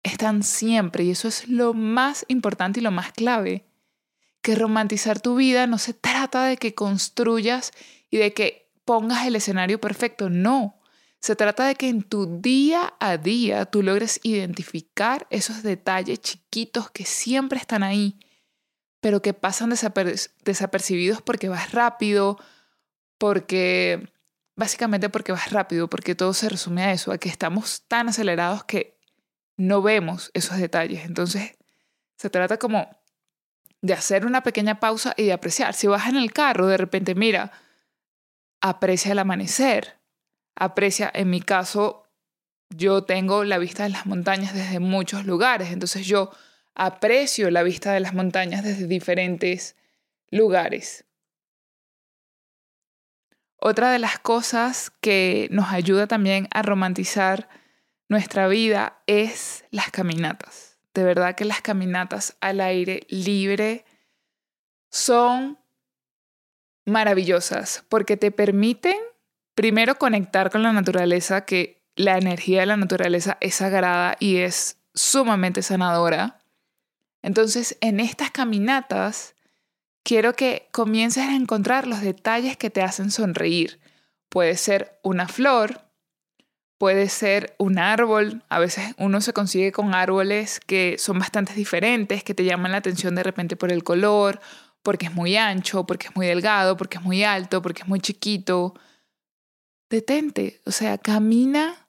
están 0.02 0.42
siempre. 0.42 1.04
Y 1.04 1.12
eso 1.12 1.28
es 1.28 1.46
lo 1.46 1.72
más 1.72 2.24
importante 2.26 2.80
y 2.80 2.82
lo 2.82 2.90
más 2.90 3.12
clave. 3.12 3.64
Que 4.40 4.56
romantizar 4.56 5.20
tu 5.20 5.36
vida 5.36 5.68
no 5.68 5.78
se 5.78 5.94
trata 5.94 6.46
de 6.46 6.56
que 6.56 6.74
construyas 6.74 7.70
y 8.10 8.16
de 8.16 8.34
que 8.34 8.61
pongas 8.84 9.26
el 9.26 9.36
escenario 9.36 9.80
perfecto, 9.80 10.30
no. 10.30 10.80
Se 11.20 11.36
trata 11.36 11.66
de 11.66 11.76
que 11.76 11.88
en 11.88 12.02
tu 12.02 12.40
día 12.40 12.94
a 12.98 13.16
día 13.16 13.66
tú 13.66 13.82
logres 13.82 14.18
identificar 14.24 15.26
esos 15.30 15.62
detalles 15.62 16.20
chiquitos 16.20 16.90
que 16.90 17.04
siempre 17.04 17.58
están 17.58 17.84
ahí, 17.84 18.18
pero 19.00 19.22
que 19.22 19.34
pasan 19.34 19.72
desapercibidos 20.44 21.22
porque 21.22 21.48
vas 21.48 21.72
rápido, 21.72 22.38
porque 23.18 24.12
básicamente 24.56 25.08
porque 25.10 25.32
vas 25.32 25.52
rápido, 25.52 25.88
porque 25.88 26.14
todo 26.14 26.34
se 26.34 26.48
resume 26.48 26.82
a 26.82 26.92
eso, 26.92 27.12
a 27.12 27.18
que 27.18 27.28
estamos 27.28 27.84
tan 27.86 28.08
acelerados 28.08 28.64
que 28.64 28.98
no 29.56 29.80
vemos 29.80 30.30
esos 30.34 30.58
detalles. 30.58 31.04
Entonces, 31.04 31.52
se 32.16 32.30
trata 32.30 32.58
como 32.58 32.88
de 33.80 33.92
hacer 33.94 34.26
una 34.26 34.42
pequeña 34.42 34.80
pausa 34.80 35.14
y 35.16 35.24
de 35.24 35.32
apreciar. 35.32 35.74
Si 35.74 35.86
vas 35.86 36.08
en 36.08 36.16
el 36.16 36.32
carro, 36.32 36.66
de 36.66 36.76
repente, 36.76 37.14
mira, 37.14 37.52
aprecia 38.62 39.12
el 39.12 39.18
amanecer, 39.18 39.98
aprecia, 40.54 41.10
en 41.12 41.28
mi 41.28 41.42
caso, 41.42 42.04
yo 42.70 43.04
tengo 43.04 43.44
la 43.44 43.58
vista 43.58 43.82
de 43.82 43.90
las 43.90 44.06
montañas 44.06 44.54
desde 44.54 44.78
muchos 44.78 45.26
lugares, 45.26 45.70
entonces 45.70 46.06
yo 46.06 46.30
aprecio 46.74 47.50
la 47.50 47.62
vista 47.62 47.92
de 47.92 48.00
las 48.00 48.14
montañas 48.14 48.64
desde 48.64 48.86
diferentes 48.86 49.76
lugares. 50.30 51.04
Otra 53.58 53.92
de 53.92 53.98
las 53.98 54.18
cosas 54.18 54.90
que 55.00 55.48
nos 55.50 55.70
ayuda 55.70 56.06
también 56.06 56.48
a 56.52 56.62
romantizar 56.62 57.48
nuestra 58.08 58.48
vida 58.48 59.02
es 59.06 59.64
las 59.70 59.90
caminatas. 59.90 60.78
De 60.94 61.04
verdad 61.04 61.34
que 61.34 61.44
las 61.44 61.62
caminatas 61.62 62.36
al 62.40 62.60
aire 62.60 63.06
libre 63.08 63.84
son 64.90 65.61
maravillosas 66.84 67.84
porque 67.88 68.16
te 68.16 68.30
permiten 68.30 68.96
primero 69.54 69.96
conectar 69.96 70.50
con 70.50 70.62
la 70.62 70.72
naturaleza, 70.72 71.44
que 71.44 71.82
la 71.96 72.16
energía 72.18 72.60
de 72.60 72.66
la 72.66 72.76
naturaleza 72.76 73.36
es 73.40 73.56
sagrada 73.56 74.16
y 74.18 74.38
es 74.38 74.78
sumamente 74.94 75.62
sanadora. 75.62 76.38
Entonces, 77.22 77.76
en 77.80 78.00
estas 78.00 78.30
caminatas, 78.30 79.34
quiero 80.02 80.34
que 80.34 80.68
comiences 80.72 81.24
a 81.24 81.36
encontrar 81.36 81.86
los 81.86 82.00
detalles 82.00 82.56
que 82.56 82.70
te 82.70 82.82
hacen 82.82 83.10
sonreír. 83.10 83.80
Puede 84.28 84.56
ser 84.56 84.98
una 85.02 85.28
flor, 85.28 85.82
puede 86.78 87.08
ser 87.08 87.54
un 87.58 87.78
árbol. 87.78 88.42
A 88.48 88.58
veces 88.58 88.94
uno 88.98 89.20
se 89.20 89.32
consigue 89.32 89.70
con 89.70 89.94
árboles 89.94 90.60
que 90.60 90.96
son 90.98 91.18
bastante 91.18 91.54
diferentes, 91.54 92.24
que 92.24 92.34
te 92.34 92.44
llaman 92.44 92.72
la 92.72 92.78
atención 92.78 93.14
de 93.14 93.22
repente 93.22 93.54
por 93.56 93.70
el 93.70 93.84
color, 93.84 94.40
porque 94.82 95.06
es 95.06 95.14
muy 95.14 95.36
ancho, 95.36 95.86
porque 95.86 96.08
es 96.08 96.16
muy 96.16 96.26
delgado, 96.26 96.76
porque 96.76 96.98
es 96.98 97.04
muy 97.04 97.24
alto, 97.24 97.62
porque 97.62 97.82
es 97.82 97.88
muy 97.88 98.00
chiquito. 98.00 98.74
Detente, 99.88 100.60
o 100.66 100.70
sea, 100.70 100.98
camina, 100.98 101.88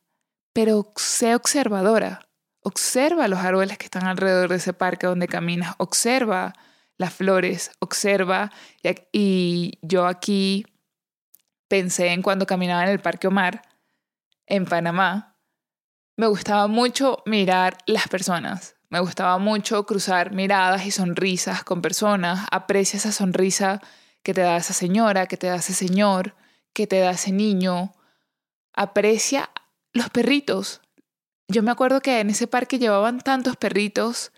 pero 0.53 0.91
sé 0.95 1.35
observadora. 1.35 2.27
Observa 2.62 3.27
los 3.27 3.39
árboles 3.39 3.77
que 3.77 3.85
están 3.85 4.05
alrededor 4.05 4.50
de 4.50 4.57
ese 4.57 4.73
parque 4.73 5.07
donde 5.07 5.27
caminas, 5.27 5.75
observa 5.77 6.53
las 6.97 7.13
flores, 7.13 7.71
observa. 7.79 8.51
Y 9.12 9.79
yo 9.81 10.05
aquí 10.05 10.65
pensé 11.67 12.09
en 12.09 12.21
cuando 12.21 12.45
caminaba 12.45 12.83
en 12.83 12.89
el 12.89 13.00
Parque 13.00 13.27
Omar, 13.27 13.63
en 14.45 14.65
Panamá, 14.65 15.38
me 16.15 16.27
gustaba 16.27 16.67
mucho 16.67 17.23
mirar 17.25 17.77
las 17.88 18.07
personas. 18.07 18.75
Me 18.93 19.00
gustaba 19.00 19.39
mucho 19.39 19.88
cruzar 19.88 20.33
miradas 20.33 20.85
y 20.85 20.91
sonrisas 20.91 21.63
con 21.63 21.81
personas. 21.81 22.45
Aprecia 22.51 22.97
esa 22.97 23.12
sonrisa 23.12 23.81
que 24.21 24.35
te 24.35 24.41
da 24.41 24.55
esa 24.55 24.73
señora, 24.73 25.25
que 25.25 25.35
te 25.35 25.47
da 25.47 25.55
ese 25.55 25.73
señor, 25.73 26.35
que 26.73 26.85
te 26.85 27.00
da 27.00 27.09
ese 27.09 27.31
niño. 27.31 27.95
Aprecia 28.71 29.50
los 29.93 30.12
perritos, 30.12 30.79
yo 31.47 31.63
me 31.63 31.71
acuerdo 31.71 32.01
que 32.01 32.19
en 32.19 32.29
ese 32.29 32.45
parque 32.45 32.77
llevaban 32.77 33.19
tantos 33.19 33.57
perritos 33.57 34.31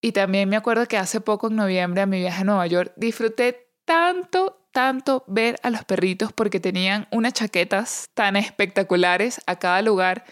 y 0.00 0.10
también 0.10 0.48
me 0.48 0.56
acuerdo 0.56 0.88
que 0.88 0.98
hace 0.98 1.20
poco, 1.20 1.46
en 1.46 1.54
noviembre, 1.54 2.02
a 2.02 2.06
mi 2.06 2.18
viaje 2.18 2.40
a 2.40 2.44
Nueva 2.44 2.66
York, 2.66 2.92
disfruté 2.96 3.70
tanto, 3.84 4.66
tanto 4.72 5.22
ver 5.28 5.60
a 5.62 5.70
los 5.70 5.84
perritos 5.84 6.32
porque 6.32 6.58
tenían 6.58 7.06
unas 7.12 7.34
chaquetas 7.34 8.08
tan 8.14 8.34
espectaculares 8.34 9.40
a 9.46 9.54
cada 9.60 9.82
lugar 9.82 10.24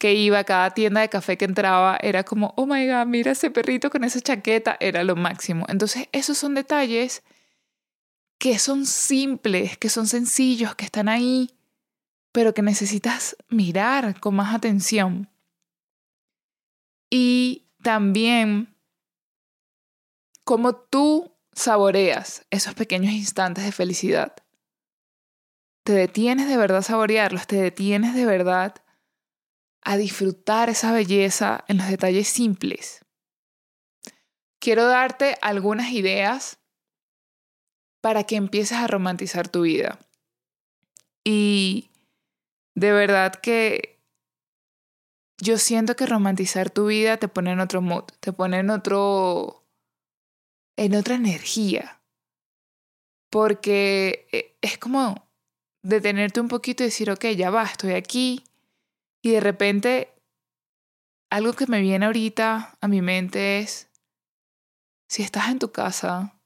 que 0.00 0.14
iba, 0.14 0.38
a 0.38 0.44
cada 0.44 0.70
tienda 0.70 1.02
de 1.02 1.10
café 1.10 1.36
que 1.36 1.44
entraba, 1.44 1.98
era 2.00 2.24
como, 2.24 2.54
oh 2.56 2.64
my 2.64 2.88
god, 2.88 3.04
mira 3.06 3.32
ese 3.32 3.50
perrito 3.50 3.90
con 3.90 4.02
esa 4.02 4.18
chaqueta, 4.18 4.78
era 4.80 5.04
lo 5.04 5.14
máximo. 5.14 5.66
Entonces, 5.68 6.08
esos 6.12 6.38
son 6.38 6.54
detalles 6.54 7.22
que 8.38 8.58
son 8.58 8.86
simples, 8.86 9.76
que 9.76 9.90
son 9.90 10.06
sencillos, 10.06 10.74
que 10.74 10.86
están 10.86 11.10
ahí, 11.10 11.50
pero 12.32 12.54
que 12.54 12.62
necesitas 12.62 13.36
mirar 13.50 14.18
con 14.20 14.36
más 14.36 14.54
atención. 14.54 15.28
Y 17.10 17.66
también 17.82 18.74
cómo 20.44 20.74
tú 20.74 21.36
saboreas 21.52 22.46
esos 22.48 22.72
pequeños 22.72 23.12
instantes 23.12 23.66
de 23.66 23.72
felicidad. 23.72 24.34
Te 25.84 25.92
detienes 25.92 26.48
de 26.48 26.56
verdad 26.56 26.78
a 26.78 26.82
saborearlos, 26.82 27.46
te 27.46 27.56
detienes 27.56 28.14
de 28.14 28.24
verdad 28.24 28.76
a 29.82 29.96
disfrutar 29.96 30.68
esa 30.68 30.92
belleza 30.92 31.64
en 31.68 31.78
los 31.78 31.88
detalles 31.88 32.28
simples. 32.28 33.04
Quiero 34.60 34.86
darte 34.86 35.38
algunas 35.40 35.90
ideas 35.92 36.58
para 38.00 38.24
que 38.24 38.36
empieces 38.36 38.78
a 38.78 38.86
romantizar 38.86 39.48
tu 39.48 39.62
vida. 39.62 39.98
Y 41.24 41.90
de 42.74 42.92
verdad 42.92 43.34
que 43.34 44.00
yo 45.38 45.56
siento 45.58 45.96
que 45.96 46.06
romantizar 46.06 46.70
tu 46.70 46.86
vida 46.86 47.16
te 47.16 47.28
pone 47.28 47.52
en 47.52 47.60
otro 47.60 47.80
mood, 47.80 48.04
te 48.20 48.32
pone 48.32 48.58
en 48.58 48.70
otro. 48.70 49.64
en 50.76 50.94
otra 50.94 51.14
energía. 51.14 52.02
Porque 53.30 54.28
eh, 54.32 54.58
es 54.60 54.76
como 54.76 55.28
detenerte 55.82 56.40
un 56.40 56.48
poquito 56.48 56.82
y 56.82 56.86
decir, 56.86 57.10
ok, 57.10 57.26
ya 57.36 57.50
va, 57.50 57.64
estoy 57.64 57.92
aquí. 57.92 58.44
Y 59.22 59.32
de 59.32 59.40
repente, 59.40 60.14
algo 61.30 61.52
que 61.52 61.66
me 61.66 61.80
viene 61.80 62.06
ahorita 62.06 62.76
a 62.80 62.88
mi 62.88 63.02
mente 63.02 63.58
es, 63.58 63.90
si 65.08 65.22
estás 65.22 65.48
en 65.48 65.58
tu 65.58 65.72
casa 65.72 66.40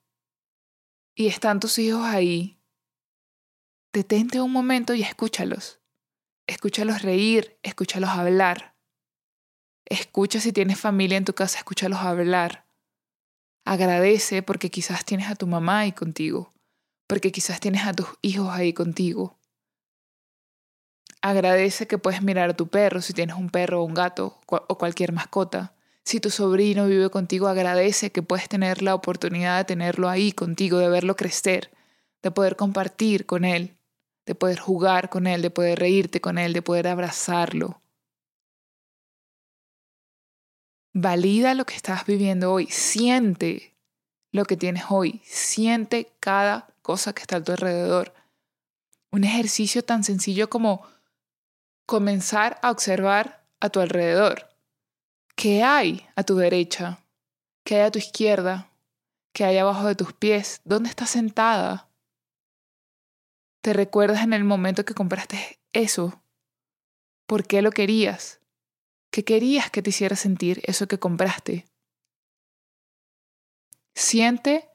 y 1.17 1.29
están 1.29 1.61
tus 1.61 1.79
hijos 1.79 2.03
ahí, 2.03 2.59
detente 3.93 4.41
un 4.41 4.53
momento 4.53 4.95
y 4.95 5.03
escúchalos. 5.03 5.81
Escúchalos 6.47 7.03
reír, 7.03 7.59
escúchalos 7.63 8.11
hablar 8.11 8.75
Escucha 9.87 10.41
si 10.41 10.53
tienes 10.53 10.81
familia 10.81 11.19
en 11.19 11.27
tu 11.27 11.35
casa, 11.35 11.59
escúchalos 11.59 11.99
hablar. 11.99 12.67
Agradece 13.67 14.43
porque 14.43 14.71
quizás 14.71 15.05
tienes 15.05 15.29
a 15.29 15.35
tu 15.35 15.47
mamá 15.47 15.81
ahí 15.81 15.93
contigo, 15.93 16.55
porque 17.07 17.33
quizás 17.33 17.61
tienes 17.61 17.87
a 17.87 17.93
tus 17.93 18.07
hijos 18.23 18.49
ahí 18.51 18.73
contigo. 18.73 19.39
Agradece 21.27 21.87
que 21.87 21.97
puedes 21.97 22.21
mirar 22.21 22.51
a 22.51 22.55
tu 22.55 22.69
perro 22.69 23.01
si 23.01 23.15
tienes 23.15 23.37
un 23.37 23.49
perro 23.49 23.81
o 23.81 23.85
un 23.85 23.95
gato 23.95 24.39
o 24.47 24.77
cualquier 24.77 25.13
mascota. 25.13 25.73
Si 26.05 26.21
tu 26.21 26.29
sobrino 26.29 26.87
vive 26.87 27.09
contigo, 27.09 27.49
agradece 27.49 28.13
que 28.13 28.23
puedes 28.23 28.47
tener 28.47 28.83
la 28.83 28.95
oportunidad 28.95 29.57
de 29.57 29.65
tenerlo 29.65 30.11
ahí 30.11 30.33
contigo, 30.33 30.77
de 30.77 30.91
verlo 30.91 31.17
crecer, 31.17 31.71
de 32.23 32.31
poder 32.31 32.57
compartir 32.57 33.25
con 33.25 33.47
él, 33.47 33.75
de 34.27 34.35
poder 34.35 34.59
jugar 34.59 35.09
con 35.09 35.27
él, 35.27 35.41
de 35.41 35.49
poder 35.49 35.79
reírte 35.79 36.21
con 36.21 36.37
él, 36.37 36.53
de 36.53 36.61
poder 36.61 36.89
abrazarlo. 36.89 37.81
Valida 40.93 41.55
lo 41.55 41.65
que 41.65 41.75
estás 41.75 42.05
viviendo 42.05 42.53
hoy. 42.53 42.67
Siente 42.67 43.75
lo 44.31 44.45
que 44.45 44.59
tienes 44.59 44.85
hoy. 44.91 45.23
Siente 45.25 46.13
cada 46.21 46.69
cosa 46.83 47.15
que 47.15 47.23
está 47.23 47.37
a 47.37 47.43
tu 47.43 47.53
alrededor. 47.53 48.13
Un 49.11 49.25
ejercicio 49.25 49.83
tan 49.83 50.05
sencillo 50.05 50.51
como 50.51 50.93
comenzar 51.87 52.59
a 52.63 52.71
observar 52.71 53.47
a 53.61 53.71
tu 53.71 53.81
alrededor. 53.81 54.49
¿Qué 55.37 55.63
hay 55.63 56.07
a 56.17 56.23
tu 56.23 56.37
derecha? 56.37 57.05
¿Qué 57.65 57.77
hay 57.77 57.83
a 57.83 57.91
tu 57.91 57.99
izquierda? 57.99 58.71
¿Qué 59.33 59.45
hay 59.45 59.59
abajo 59.59 59.87
de 59.87 59.95
tus 59.95 60.13
pies? 60.13 60.61
¿Dónde 60.65 60.89
estás 60.89 61.11
sentada? 61.11 61.89
¿Te 63.63 63.73
recuerdas 63.73 64.23
en 64.23 64.33
el 64.33 64.45
momento 64.45 64.85
que 64.85 64.95
compraste 64.95 65.59
eso? 65.73 66.23
¿Por 67.27 67.47
qué 67.47 67.63
lo 67.63 67.71
querías? 67.71 68.41
¿Qué 69.15 69.25
querías 69.25 69.71
que 69.71 69.81
te 69.81 69.91
hiciera 69.91 70.17
sentir 70.17 70.61
eso 70.65 70.89
que 70.89 70.99
compraste. 70.99 71.67
Siente 73.95 74.69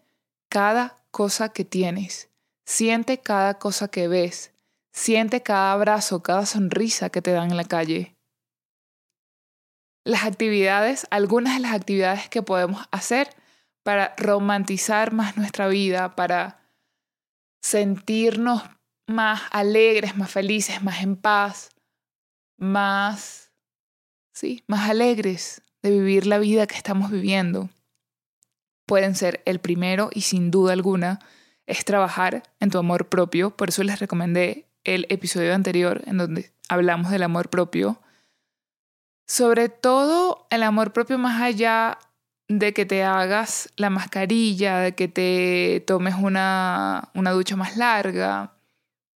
cada 0.48 1.04
cosa 1.12 1.50
que 1.50 1.66
tienes. 1.66 2.30
Siente 2.66 3.20
cada 3.20 3.60
cosa 3.60 3.90
que 3.90 4.08
ves. 4.08 4.54
Siente 4.92 5.42
cada 5.42 5.74
abrazo, 5.74 6.24
cada 6.24 6.46
sonrisa 6.46 7.10
que 7.10 7.22
te 7.22 7.32
dan 7.32 7.52
en 7.52 7.58
la 7.58 7.64
calle. 7.64 8.16
Las 10.06 10.24
actividades, 10.24 11.08
algunas 11.12 11.56
de 11.56 11.62
las 11.62 11.74
actividades 11.74 12.30
que 12.30 12.42
podemos 12.42 12.88
hacer 12.92 13.30
para 13.84 14.16
romantizar 14.18 15.14
más 15.14 15.38
nuestra 15.38 15.68
vida, 15.68 16.16
para 16.16 16.60
sentirnos 17.62 18.64
más 19.08 19.42
alegres, 19.52 20.16
más 20.16 20.32
felices, 20.32 20.82
más 20.82 21.02
en 21.02 21.16
paz, 21.16 21.70
más 22.58 23.50
¿sí? 24.40 24.64
más 24.68 24.90
alegres 24.90 25.62
de 25.82 25.92
vivir 25.92 26.26
la 26.26 26.38
vida 26.38 26.66
que 26.66 26.76
estamos 26.76 27.12
viviendo. 27.12 27.70
pueden 28.86 29.16
ser 29.16 29.44
el 29.46 29.60
primero 29.60 30.10
y 30.14 30.22
sin 30.22 30.50
duda 30.50 30.74
alguna 30.74 31.20
es 31.68 31.86
trabajar 31.86 32.42
en 32.60 32.72
tu 32.72 32.80
amor 32.80 33.10
propio. 33.10 33.56
Por 33.56 33.70
eso 33.70 33.84
les 33.84 34.00
recomendé 34.00 34.69
el 34.96 35.06
episodio 35.10 35.54
anterior 35.54 36.02
en 36.06 36.18
donde 36.18 36.52
hablamos 36.68 37.12
del 37.12 37.24
amor 37.24 37.50
propio. 37.50 38.02
Sobre 39.28 39.70
todo 39.70 40.48
el 40.50 40.64
amor 40.64 40.94
propio 40.94 41.18
más 41.18 41.42
allá 41.42 42.00
de 42.48 42.74
que 42.74 42.86
te 42.86 43.04
hagas 43.04 43.70
la 43.76 43.90
mascarilla, 43.90 44.80
de 44.80 44.96
que 44.96 45.08
te 45.08 45.84
tomes 45.86 46.16
una, 46.16 47.10
una 47.14 47.32
ducha 47.32 47.56
más 47.56 47.78
larga, 47.78 48.54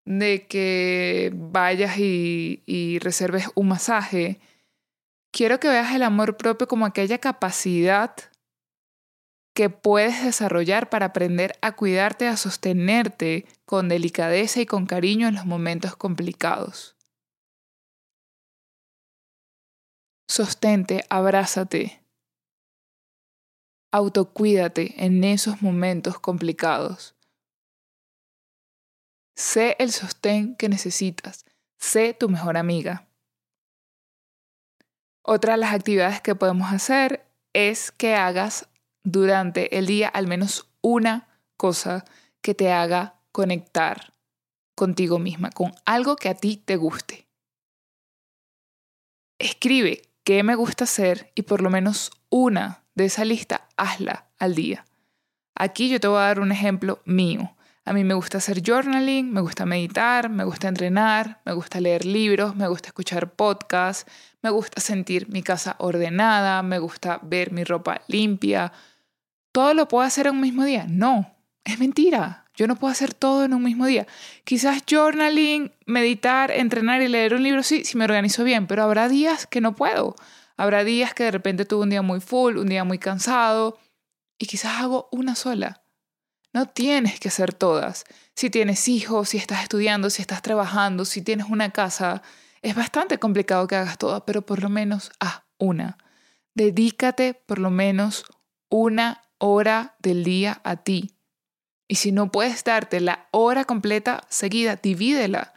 de 0.06 0.48
que 0.48 1.32
vayas 1.34 1.98
y, 1.98 2.63
y 2.66 3.00
reserves 3.00 3.48
un 3.56 3.70
masaje. 3.70 4.40
Quiero 5.32 5.60
que 5.62 5.70
veas 5.70 5.96
el 5.96 6.04
amor 6.04 6.36
propio 6.36 6.68
como 6.68 6.86
aquella 6.86 7.20
capacidad 7.20 8.13
que 9.53 9.70
puedes 9.70 10.24
desarrollar 10.24 10.89
para 10.89 11.08
aprender 11.08 11.58
a 11.62 11.75
cuidarte, 11.75 12.27
a 12.27 12.38
sostenerte 12.38 13.46
con 13.65 13.89
delicadeza 13.89 14.62
y 14.62 14.65
con 14.65 14.86
cariño 14.86 15.27
en 15.27 15.36
los 15.36 15.46
momentos 15.46 15.96
complicados. 15.96 16.96
Sostente, 20.27 21.03
abrázate, 21.10 22.01
autocuídate 23.91 25.03
en 25.03 25.24
esos 25.25 25.62
momentos 25.62 26.20
complicados. 26.20 27.15
Sé 29.36 29.75
el 29.79 29.91
sostén 29.91 30.55
que 30.55 30.70
necesitas. 30.70 31.46
Sé 31.77 32.13
tu 32.13 32.29
mejor 32.29 32.58
amiga. 32.58 33.08
Otra 35.24 35.53
de 35.53 35.60
las 35.60 35.74
actividades 35.74 36.22
que 36.22 36.36
podemos 36.36 36.72
hacer 36.72 37.25
es 37.53 37.91
que 37.91 38.15
hagas 38.15 38.70
durante 39.03 39.77
el 39.77 39.86
día 39.86 40.08
al 40.08 40.27
menos 40.27 40.67
una 40.81 41.27
cosa 41.58 42.05
que 42.41 42.53
te 42.53 42.72
haga 42.72 43.15
conectar 43.31 44.13
contigo 44.75 45.20
misma, 45.20 45.51
con 45.51 45.74
algo 45.86 46.15
que 46.15 46.29
a 46.29 46.36
ti 46.36 46.58
te 46.58 46.75
guste. 46.75 47.27
Escribe 49.39 50.01
qué 50.24 50.43
me 50.43 50.55
gusta 50.55 50.84
hacer 50.84 51.31
y 51.36 51.43
por 51.43 51.62
lo 51.62 51.70
menos 51.70 52.12
una 52.29 52.84
de 52.96 53.05
esa 53.05 53.25
lista, 53.25 53.67
hazla 53.77 54.27
al 54.38 54.55
día. 54.55 54.86
Aquí 55.55 55.89
yo 55.89 56.00
te 56.00 56.08
voy 56.08 56.17
a 56.17 56.22
dar 56.22 56.39
un 56.39 56.51
ejemplo 56.51 57.01
mío. 57.05 57.55
A 57.84 57.93
mí 57.93 58.03
me 58.03 58.13
gusta 58.13 58.38
hacer 58.38 58.62
journaling, 58.63 59.31
me 59.31 59.41
gusta 59.41 59.65
meditar, 59.65 60.29
me 60.29 60.43
gusta 60.43 60.67
entrenar, 60.67 61.41
me 61.46 61.53
gusta 61.53 61.81
leer 61.81 62.05
libros, 62.05 62.55
me 62.55 62.67
gusta 62.67 62.89
escuchar 62.89 63.34
podcasts, 63.34 64.10
me 64.43 64.51
gusta 64.51 64.79
sentir 64.79 65.29
mi 65.29 65.41
casa 65.41 65.75
ordenada, 65.79 66.62
me 66.62 66.77
gusta 66.77 67.20
ver 67.24 67.51
mi 67.51 67.63
ropa 67.63 68.01
limpia. 68.08 68.72
¿Todo 69.51 69.74
lo 69.74 69.88
puedo 69.88 70.03
hacer 70.03 70.27
en 70.27 70.36
un 70.36 70.41
mismo 70.41 70.63
día? 70.65 70.86
No, 70.88 71.36
es 71.63 71.79
mentira. 71.79 72.46
Yo 72.55 72.67
no 72.67 72.75
puedo 72.75 72.91
hacer 72.91 73.13
todo 73.13 73.46
en 73.46 73.53
un 73.53 73.63
mismo 73.63 73.86
día. 73.86 74.08
Quizás 74.43 74.84
journaling, 74.89 75.72
meditar, 75.86 76.51
entrenar 76.51 77.01
y 77.01 77.08
leer 77.08 77.34
un 77.34 77.43
libro, 77.43 77.63
sí, 77.63 77.86
si 77.86 77.98
me 77.98 78.05
organizo 78.05 78.43
bien, 78.43 78.67
pero 78.67 78.84
habrá 78.84 79.10
días 79.10 79.48
que 79.48 79.62
no 79.62 79.75
puedo. 79.75 80.15
Habrá 80.58 80.84
días 80.84 81.13
que 81.13 81.24
de 81.24 81.31
repente 81.31 81.65
tuve 81.65 81.84
un 81.84 81.89
día 81.89 82.01
muy 82.01 82.20
full, 82.20 82.58
un 82.58 82.67
día 82.67 82.84
muy 82.84 83.00
cansado 83.00 83.79
y 84.38 84.46
quizás 84.46 84.79
hago 84.81 85.08
una 85.12 85.36
sola. 85.36 85.84
No 86.53 86.67
tienes 86.67 87.20
que 87.20 87.29
hacer 87.29 87.53
todas. 87.53 88.03
Si 88.36 88.50
tienes 88.50 88.88
hijos, 88.88 89.29
si 89.29 89.38
estás 89.38 89.63
estudiando, 89.63 90.10
si 90.10 90.22
estás 90.22 90.41
trabajando, 90.41 91.05
si 91.05 91.22
tienes 91.22 91.48
una 91.50 91.72
casa, 91.72 92.22
es 92.62 92.75
bastante 92.75 93.17
complicado 93.17 93.67
que 93.67 93.75
hagas 93.75 93.98
todas, 93.98 94.24
pero 94.25 94.46
por 94.46 94.62
lo 94.62 94.70
menos 94.70 95.12
haz 95.20 95.43
una. 95.58 95.98
Dedícate 96.53 97.34
por 97.34 97.60
lo 97.60 97.70
menos 97.70 98.25
una 98.70 99.22
hora 99.41 99.95
del 100.00 100.24
día 100.24 100.62
a 100.63 100.77
ti. 100.77 101.17
Y 101.88 101.95
si 101.95 102.12
no 102.12 102.31
puedes 102.31 102.63
darte 102.63 103.01
la 103.01 103.27
hora 103.31 103.65
completa 103.65 104.21
seguida, 104.29 104.77
divídela. 104.77 105.53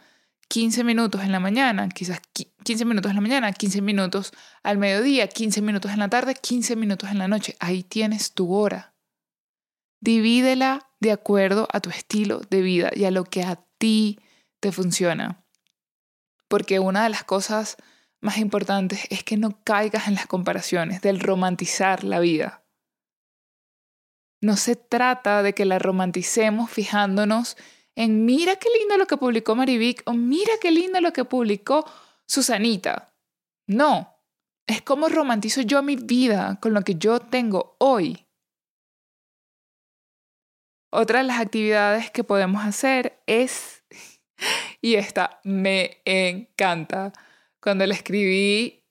15 0.47 0.83
minutos 0.83 1.23
en 1.23 1.31
la 1.31 1.39
mañana, 1.39 1.87
quizás 1.89 2.21
15 2.63 2.85
minutos 2.85 3.09
en 3.09 3.15
la 3.15 3.21
mañana, 3.21 3.51
15 3.53 3.81
minutos 3.81 4.31
al 4.63 4.77
mediodía, 4.77 5.27
15 5.27 5.61
minutos 5.61 5.91
en 5.91 5.99
la 5.99 6.09
tarde, 6.09 6.35
15 6.35 6.75
minutos 6.75 7.09
en 7.09 7.19
la 7.19 7.27
noche. 7.27 7.55
Ahí 7.59 7.83
tienes 7.83 8.33
tu 8.33 8.53
hora. 8.53 8.93
Divídela 10.01 10.91
de 10.99 11.11
acuerdo 11.11 11.67
a 11.71 11.79
tu 11.79 11.89
estilo 11.89 12.41
de 12.49 12.61
vida 12.61 12.91
y 12.93 13.05
a 13.05 13.11
lo 13.11 13.23
que 13.23 13.43
a 13.43 13.63
ti 13.77 14.19
te 14.59 14.71
funciona. 14.71 15.43
Porque 16.47 16.79
una 16.79 17.03
de 17.03 17.09
las 17.09 17.23
cosas 17.23 17.77
más 18.21 18.37
importantes 18.37 19.05
es 19.09 19.23
que 19.23 19.37
no 19.37 19.63
caigas 19.63 20.07
en 20.07 20.15
las 20.15 20.27
comparaciones, 20.27 21.01
del 21.01 21.19
romantizar 21.19 22.03
la 22.03 22.19
vida. 22.19 22.64
No 24.41 24.57
se 24.57 24.75
trata 24.75 25.43
de 25.43 25.53
que 25.53 25.65
la 25.65 25.79
romanticemos 25.79 26.69
fijándonos 26.69 27.57
en 27.95 28.25
mira 28.25 28.57
qué 28.57 28.67
lindo 28.77 28.97
lo 28.97 29.07
que 29.07 29.17
publicó 29.17 29.55
Marivic 29.55 30.03
o 30.05 30.13
mira 30.13 30.53
qué 30.61 30.71
lindo 30.71 30.99
lo 31.01 31.13
que 31.13 31.25
publicó 31.25 31.85
Susanita. 32.27 33.13
No, 33.67 34.15
es 34.67 34.81
como 34.81 35.09
romantizo 35.09 35.61
yo 35.61 35.81
mi 35.81 35.95
vida 35.95 36.59
con 36.61 36.73
lo 36.73 36.81
que 36.81 36.95
yo 36.95 37.19
tengo 37.19 37.75
hoy. 37.79 38.25
Otra 40.91 41.19
de 41.19 41.25
las 41.25 41.39
actividades 41.39 42.09
que 42.11 42.23
podemos 42.23 42.63
hacer 42.63 43.21
es, 43.27 43.83
y 44.81 44.95
esta 44.95 45.39
me 45.43 46.01
encanta, 46.05 47.11
cuando 47.59 47.85
la 47.85 47.93
escribí 47.93 48.84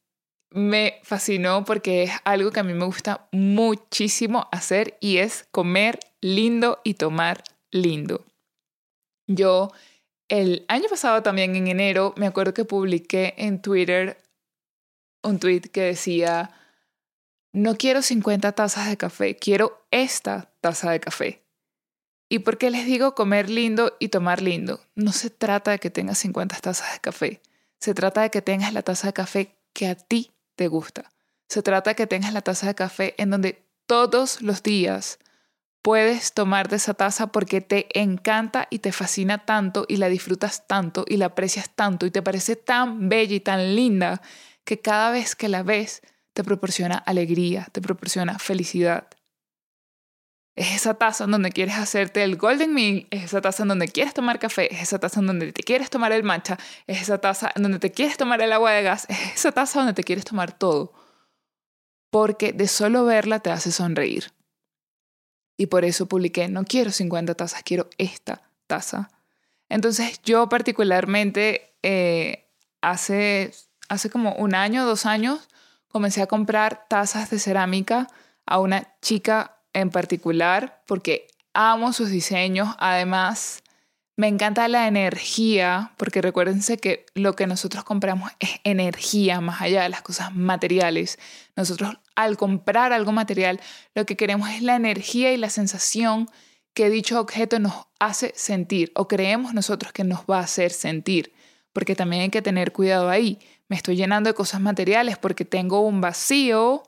me 0.54 1.00
fascinó 1.02 1.64
porque 1.64 2.04
es 2.04 2.12
algo 2.22 2.52
que 2.52 2.60
a 2.60 2.62
mí 2.62 2.74
me 2.74 2.84
gusta 2.84 3.26
muchísimo 3.32 4.48
hacer 4.52 4.96
y 5.00 5.16
es 5.16 5.48
comer 5.50 5.98
lindo 6.20 6.80
y 6.84 6.94
tomar 6.94 7.42
lindo. 7.72 8.24
Yo 9.26 9.72
el 10.28 10.64
año 10.68 10.84
pasado 10.88 11.24
también 11.24 11.56
en 11.56 11.66
enero 11.66 12.14
me 12.16 12.28
acuerdo 12.28 12.54
que 12.54 12.64
publiqué 12.64 13.34
en 13.36 13.60
Twitter 13.60 14.22
un 15.24 15.40
tweet 15.40 15.62
que 15.62 15.80
decía, 15.80 16.52
no 17.52 17.76
quiero 17.76 18.00
50 18.00 18.52
tazas 18.52 18.88
de 18.88 18.96
café, 18.96 19.34
quiero 19.34 19.84
esta 19.90 20.52
taza 20.60 20.92
de 20.92 21.00
café. 21.00 21.42
¿Y 22.28 22.40
por 22.40 22.58
qué 22.58 22.70
les 22.70 22.86
digo 22.86 23.16
comer 23.16 23.50
lindo 23.50 23.96
y 23.98 24.08
tomar 24.08 24.40
lindo? 24.40 24.80
No 24.94 25.10
se 25.10 25.30
trata 25.30 25.72
de 25.72 25.80
que 25.80 25.90
tengas 25.90 26.18
50 26.18 26.56
tazas 26.60 26.92
de 26.92 27.00
café, 27.00 27.42
se 27.80 27.92
trata 27.92 28.22
de 28.22 28.30
que 28.30 28.40
tengas 28.40 28.72
la 28.72 28.82
taza 28.82 29.08
de 29.08 29.12
café 29.14 29.56
que 29.72 29.88
a 29.88 29.96
ti 29.96 30.30
te 30.56 30.68
gusta. 30.68 31.10
Se 31.48 31.62
trata 31.62 31.90
de 31.90 31.96
que 31.96 32.06
tengas 32.06 32.32
la 32.32 32.42
taza 32.42 32.66
de 32.66 32.74
café 32.74 33.14
en 33.18 33.30
donde 33.30 33.66
todos 33.86 34.40
los 34.40 34.62
días 34.62 35.18
puedes 35.82 36.32
tomar 36.32 36.68
de 36.68 36.76
esa 36.76 36.94
taza 36.94 37.26
porque 37.26 37.60
te 37.60 38.00
encanta 38.00 38.66
y 38.70 38.78
te 38.78 38.90
fascina 38.90 39.44
tanto 39.44 39.84
y 39.86 39.98
la 39.98 40.08
disfrutas 40.08 40.66
tanto 40.66 41.04
y 41.06 41.18
la 41.18 41.26
aprecias 41.26 41.68
tanto 41.74 42.06
y 42.06 42.10
te 42.10 42.22
parece 42.22 42.56
tan 42.56 43.08
bella 43.10 43.34
y 43.34 43.40
tan 43.40 43.76
linda 43.76 44.22
que 44.64 44.80
cada 44.80 45.10
vez 45.10 45.36
que 45.36 45.50
la 45.50 45.62
ves 45.62 46.00
te 46.32 46.42
proporciona 46.42 46.96
alegría, 46.96 47.68
te 47.70 47.82
proporciona 47.82 48.38
felicidad. 48.38 49.08
Es 50.56 50.72
esa 50.72 50.94
taza 50.94 51.26
donde 51.26 51.50
quieres 51.50 51.76
hacerte 51.76 52.22
el 52.22 52.36
golden 52.36 52.74
meal, 52.74 53.08
es 53.10 53.24
esa 53.24 53.40
taza 53.40 53.64
donde 53.64 53.88
quieres 53.88 54.14
tomar 54.14 54.38
café, 54.38 54.72
es 54.72 54.82
esa 54.82 55.00
taza 55.00 55.20
donde 55.20 55.52
te 55.52 55.64
quieres 55.64 55.90
tomar 55.90 56.12
el 56.12 56.22
matcha, 56.22 56.58
es 56.86 57.02
esa 57.02 57.18
taza 57.18 57.52
donde 57.56 57.80
te 57.80 57.90
quieres 57.90 58.16
tomar 58.16 58.40
el 58.40 58.52
agua 58.52 58.70
de 58.70 58.82
gas, 58.82 59.06
es 59.08 59.34
esa 59.34 59.50
taza 59.50 59.80
donde 59.80 59.94
te 59.94 60.04
quieres 60.04 60.24
tomar 60.24 60.56
todo. 60.56 60.92
Porque 62.10 62.52
de 62.52 62.68
solo 62.68 63.04
verla 63.04 63.40
te 63.40 63.50
hace 63.50 63.72
sonreír. 63.72 64.32
Y 65.56 65.66
por 65.66 65.84
eso 65.84 66.06
publiqué, 66.06 66.46
no 66.48 66.64
quiero 66.64 66.92
50 66.92 67.34
tazas, 67.34 67.62
quiero 67.64 67.88
esta 67.98 68.42
taza. 68.68 69.10
Entonces 69.68 70.20
yo 70.22 70.48
particularmente 70.48 71.74
eh, 71.82 72.48
hace, 72.80 73.52
hace 73.88 74.08
como 74.08 74.34
un 74.34 74.54
año, 74.54 74.84
dos 74.84 75.04
años, 75.04 75.48
comencé 75.88 76.22
a 76.22 76.26
comprar 76.26 76.86
tazas 76.88 77.30
de 77.30 77.40
cerámica 77.40 78.08
a 78.46 78.60
una 78.60 78.94
chica 79.00 79.53
en 79.74 79.90
particular 79.90 80.82
porque 80.86 81.26
amo 81.52 81.92
sus 81.92 82.10
diseños. 82.10 82.74
Además, 82.78 83.62
me 84.16 84.28
encanta 84.28 84.68
la 84.68 84.86
energía, 84.86 85.92
porque 85.96 86.22
recuérdense 86.22 86.78
que 86.78 87.04
lo 87.14 87.34
que 87.34 87.48
nosotros 87.48 87.82
compramos 87.82 88.30
es 88.38 88.50
energía 88.62 89.40
más 89.40 89.60
allá 89.60 89.82
de 89.82 89.88
las 89.88 90.02
cosas 90.02 90.34
materiales. 90.34 91.18
Nosotros 91.56 91.98
al 92.14 92.36
comprar 92.36 92.92
algo 92.92 93.10
material, 93.10 93.60
lo 93.94 94.06
que 94.06 94.16
queremos 94.16 94.50
es 94.50 94.62
la 94.62 94.76
energía 94.76 95.32
y 95.32 95.36
la 95.36 95.50
sensación 95.50 96.30
que 96.74 96.90
dicho 96.90 97.20
objeto 97.20 97.58
nos 97.58 97.86
hace 97.98 98.32
sentir 98.36 98.92
o 98.94 99.08
creemos 99.08 99.52
nosotros 99.52 99.92
que 99.92 100.04
nos 100.04 100.20
va 100.30 100.38
a 100.38 100.44
hacer 100.44 100.70
sentir, 100.70 101.32
porque 101.72 101.96
también 101.96 102.22
hay 102.22 102.30
que 102.30 102.42
tener 102.42 102.72
cuidado 102.72 103.08
ahí. 103.10 103.40
Me 103.68 103.76
estoy 103.76 103.96
llenando 103.96 104.30
de 104.30 104.34
cosas 104.34 104.60
materiales 104.60 105.18
porque 105.18 105.44
tengo 105.44 105.80
un 105.80 106.00
vacío 106.00 106.84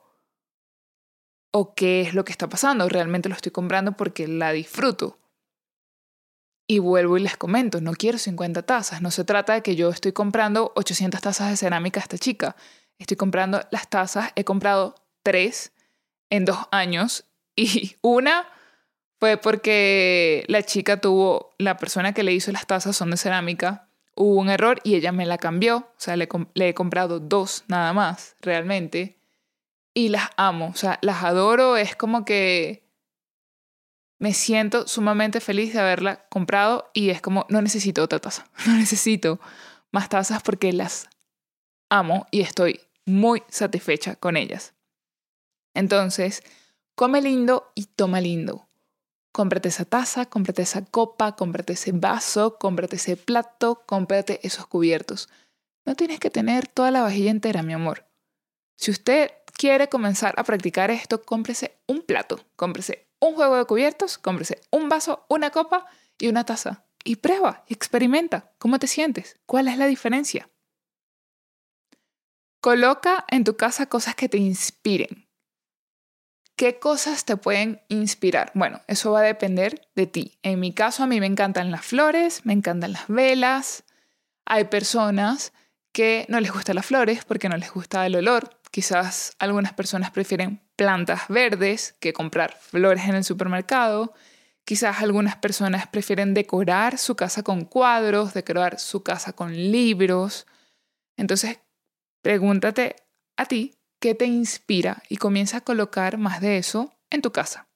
o 1.59 1.75
qué 1.75 2.03
es 2.03 2.13
lo 2.13 2.23
que 2.27 2.33
está 2.33 2.51
pasando. 2.51 2.87
Realmente 2.87 3.31
lo 3.31 3.35
estoy 3.35 3.51
comprando 3.51 3.93
porque 3.93 4.29
la 4.29 4.53
disfruto. 4.53 5.19
Y 6.69 6.81
vuelvo 6.81 7.17
y 7.17 7.23
les 7.23 7.37
comento, 7.37 7.81
no 7.81 7.93
quiero 7.93 8.19
50 8.19 8.63
tazas, 8.63 9.01
no 9.01 9.11
se 9.11 9.25
trata 9.25 9.55
de 9.55 9.63
que 9.63 9.77
yo 9.77 9.89
estoy 9.89 10.13
comprando 10.13 10.73
800 10.75 11.21
tazas 11.21 11.49
de 11.49 11.57
cerámica 11.57 12.01
a 12.01 12.03
esta 12.03 12.19
chica, 12.19 12.57
estoy 12.99 13.17
comprando 13.17 13.61
las 13.71 13.89
tazas, 13.89 14.33
he 14.35 14.43
comprado 14.43 14.97
tres 15.23 15.73
en 16.29 16.45
dos 16.45 16.59
años 16.73 17.25
Y 17.55 17.97
una 18.03 18.49
fue 19.19 19.39
porque 19.39 20.45
la 20.49 20.63
chica 20.65 21.01
tuvo, 21.01 21.55
la 21.59 21.77
persona 21.79 22.13
que 22.13 22.25
le 22.25 22.33
hizo 22.33 22.53
las 22.53 22.67
tazas 22.67 22.97
son 22.97 23.13
de 23.13 23.17
cerámica, 23.17 23.89
hubo 24.15 24.41
un 24.41 24.51
error 24.51 24.81
y 24.83 24.97
ella 24.97 25.13
me 25.13 25.25
la 25.25 25.39
cambió. 25.39 25.77
O 25.77 25.95
sea, 25.97 26.17
le, 26.17 26.29
le 26.55 26.69
he 26.69 26.75
comprado 26.75 27.21
dos 27.21 27.65
nada 27.69 27.93
más, 27.95 28.37
realmente. 28.41 29.16
Y 29.97 30.11
las 30.11 30.29
amo, 30.37 30.69
o 30.75 30.77
sea, 30.77 30.99
las 31.01 31.25
adoro. 31.25 31.79
Es 31.79 31.97
como 31.97 32.27
que 32.27 32.87
me 34.19 34.35
siento 34.35 34.87
sumamente 34.87 35.41
feliz 35.41 35.73
de 35.73 35.81
haberla 35.81 36.29
comprado 36.29 36.91
y 36.93 37.09
es 37.09 37.23
como, 37.23 37.47
no 37.49 37.63
necesito 37.63 38.03
otra 38.03 38.19
taza, 38.19 38.47
no 38.67 38.75
necesito 38.75 39.41
más 39.93 40.11
tazas 40.11 40.43
porque 40.43 40.75
las 40.75 41.09
amo 41.89 42.27
y 42.31 42.43
estoy 42.43 42.83
muy 43.07 43.43
satisfecha 43.49 44.17
con 44.17 44.37
ellas. 44.37 44.75
Entonces, 45.73 46.43
come 46.95 47.23
lindo 47.23 47.73
y 47.75 47.87
toma 47.87 48.21
lindo. 48.21 48.69
Cómprate 49.33 49.71
esa 49.71 49.87
taza, 49.87 50.27
cómprate 50.27 50.61
esa 50.61 50.85
copa, 50.85 51.37
cómprate 51.37 51.73
ese 51.73 51.93
vaso, 51.93 52.59
cómprate 52.59 52.97
ese 52.97 53.17
plato, 53.17 53.83
cómprate 53.87 54.41
esos 54.47 54.67
cubiertos. 54.67 55.31
No 55.87 55.95
tienes 55.95 56.21
que 56.21 56.29
tener 56.29 56.69
toda 56.69 56.91
la 56.91 57.01
vajilla 57.01 57.31
entera, 57.31 57.63
mi 57.63 57.73
amor. 57.73 58.07
Si 58.77 58.91
usted 58.91 59.31
quiere 59.57 59.89
comenzar 59.89 60.35
a 60.37 60.45
practicar 60.45 60.91
esto, 60.91 61.23
cómprese 61.23 61.79
un 61.87 62.03
plato, 62.03 62.45
cómprese 62.57 63.09
un 63.21 63.35
juego 63.35 63.57
de 63.57 63.65
cubiertos, 63.65 64.19
cómprese 64.19 64.61
un 64.71 64.89
vaso, 64.89 65.25
una 65.29 65.51
copa 65.51 65.87
y 66.19 66.29
una 66.29 66.45
taza. 66.45 66.85
Y 67.05 67.17
prueba, 67.17 67.65
experimenta. 67.69 68.53
¿Cómo 68.59 68.79
te 68.79 68.89
sientes? 68.89 69.39
¿Cuál 69.47 69.69
es 69.69 69.79
la 69.79 69.87
diferencia? 69.87 70.51
Coloca 72.61 73.25
en 73.29 73.45
tu 73.45 73.57
casa 73.57 73.87
cosas 73.87 74.17
que 74.17 74.29
te 74.29 74.39
inspiren. 74.39 75.29
¿Qué 76.57 76.79
cosas 76.79 77.25
te 77.25 77.37
pueden 77.37 77.83
inspirar? 77.89 78.51
Bueno, 78.55 78.81
eso 78.89 79.13
va 79.13 79.21
a 79.21 79.25
depender 79.25 79.89
de 79.95 80.07
ti. 80.07 80.39
En 80.43 80.59
mi 80.59 80.73
caso, 80.73 81.03
a 81.03 81.07
mí 81.07 81.21
me 81.21 81.27
encantan 81.27 81.71
las 81.71 81.85
flores, 81.85 82.45
me 82.45 82.55
encantan 82.55 82.93
las 82.93 83.09
velas. 83.09 83.85
Hay 84.47 84.65
personas 84.65 85.53
que 85.93 86.27
no 86.29 86.41
les 86.41 86.51
gustan 86.51 86.77
las 86.77 86.87
flores 86.87 87.25
porque 87.25 87.49
no 87.49 87.57
les 87.57 87.71
gusta 87.71 88.05
el 88.07 88.17
olor. 88.17 88.56
Quizás 88.77 89.35
algunas 89.39 89.73
personas 89.73 90.11
prefieren 90.11 90.61
plantas 90.77 91.29
verdes 91.31 91.95
que 91.99 92.13
comprar 92.13 92.59
flores 92.61 93.05
en 93.09 93.15
el 93.15 93.25
supermercado. 93.25 94.13
Quizás 94.67 95.01
algunas 95.01 95.35
personas 95.37 95.87
prefieren 95.87 96.35
decorar 96.35 96.99
su 96.99 97.17
casa 97.17 97.43
con 97.43 97.65
cuadros, 97.65 98.35
decorar 98.35 98.79
su 98.79 99.03
casa 99.03 99.33
con 99.33 99.55
libros. 99.55 100.47
Entonces, 101.17 101.59
pregúntate 102.21 102.97
a 103.39 103.47
ti 103.47 103.79
qué 103.99 104.15
te 104.15 104.27
inspira 104.27 105.03
y 105.09 105.17
comienza 105.17 105.57
a 105.57 105.63
colocar 105.63 106.19
más 106.19 106.43
de 106.43 106.59
eso 106.59 106.93
en 107.09 107.23
tu 107.23 107.33
casa. 107.33 107.69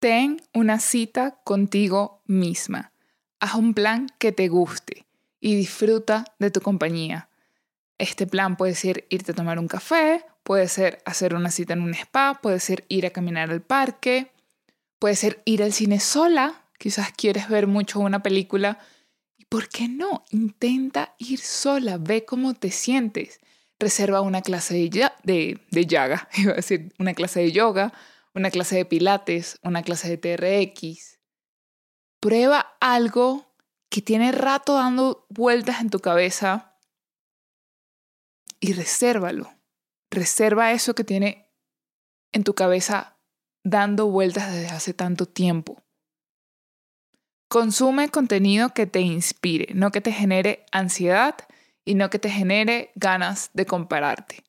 Ten 0.00 0.42
una 0.52 0.80
cita 0.80 1.38
contigo 1.44 2.20
misma. 2.26 2.90
Haz 3.38 3.54
un 3.54 3.74
plan 3.74 4.08
que 4.18 4.32
te 4.32 4.48
guste 4.48 5.06
y 5.38 5.54
disfruta 5.54 6.24
de 6.40 6.50
tu 6.50 6.60
compañía. 6.60 7.28
Este 7.98 8.26
plan 8.26 8.56
puede 8.56 8.74
ser 8.74 9.06
irte 9.08 9.32
a 9.32 9.34
tomar 9.34 9.58
un 9.58 9.68
café, 9.68 10.24
puede 10.42 10.68
ser 10.68 11.02
hacer 11.04 11.34
una 11.34 11.50
cita 11.50 11.74
en 11.74 11.82
un 11.82 11.94
spa, 11.94 12.40
puede 12.42 12.60
ser 12.60 12.84
ir 12.88 13.06
a 13.06 13.10
caminar 13.10 13.50
al 13.50 13.62
parque, 13.62 14.32
puede 14.98 15.16
ser 15.16 15.42
ir 15.44 15.62
al 15.62 15.72
cine 15.72 16.00
sola, 16.00 16.64
quizás 16.78 17.12
quieres 17.12 17.48
ver 17.48 17.66
mucho 17.66 18.00
una 18.00 18.22
película. 18.22 18.78
¿Y 19.36 19.44
por 19.44 19.68
qué 19.68 19.88
no? 19.88 20.24
Intenta 20.30 21.14
ir 21.18 21.38
sola, 21.38 21.98
ve 21.98 22.24
cómo 22.24 22.54
te 22.54 22.70
sientes. 22.70 23.40
Reserva 23.78 24.20
una 24.20 24.42
clase 24.42 24.74
de, 24.74 25.10
de, 25.22 25.60
de 25.70 25.86
yoga, 25.86 26.28
iba 26.36 26.52
a 26.52 26.56
decir, 26.56 26.92
una 26.98 27.14
clase 27.14 27.40
de 27.40 27.52
yoga, 27.52 27.92
una 28.34 28.50
clase 28.50 28.76
de 28.76 28.84
pilates, 28.84 29.58
una 29.62 29.82
clase 29.82 30.16
de 30.16 30.18
TRX. 30.18 31.20
Prueba 32.20 32.76
algo 32.80 33.46
que 33.88 34.02
tiene 34.02 34.32
rato 34.32 34.74
dando 34.74 35.26
vueltas 35.28 35.80
en 35.80 35.90
tu 35.90 36.00
cabeza 36.00 36.73
y 38.64 38.72
resérvalo. 38.72 39.52
Reserva 40.10 40.72
eso 40.72 40.94
que 40.94 41.04
tiene 41.04 41.50
en 42.32 42.44
tu 42.44 42.54
cabeza 42.54 43.18
dando 43.62 44.06
vueltas 44.06 44.50
desde 44.50 44.74
hace 44.74 44.94
tanto 44.94 45.26
tiempo. 45.26 45.82
Consume 47.48 48.08
contenido 48.08 48.70
que 48.70 48.86
te 48.86 49.00
inspire, 49.00 49.74
no 49.74 49.90
que 49.90 50.00
te 50.00 50.12
genere 50.12 50.64
ansiedad 50.72 51.34
y 51.84 51.94
no 51.94 52.08
que 52.08 52.18
te 52.18 52.30
genere 52.30 52.90
ganas 52.94 53.50
de 53.52 53.66
compararte. 53.66 54.44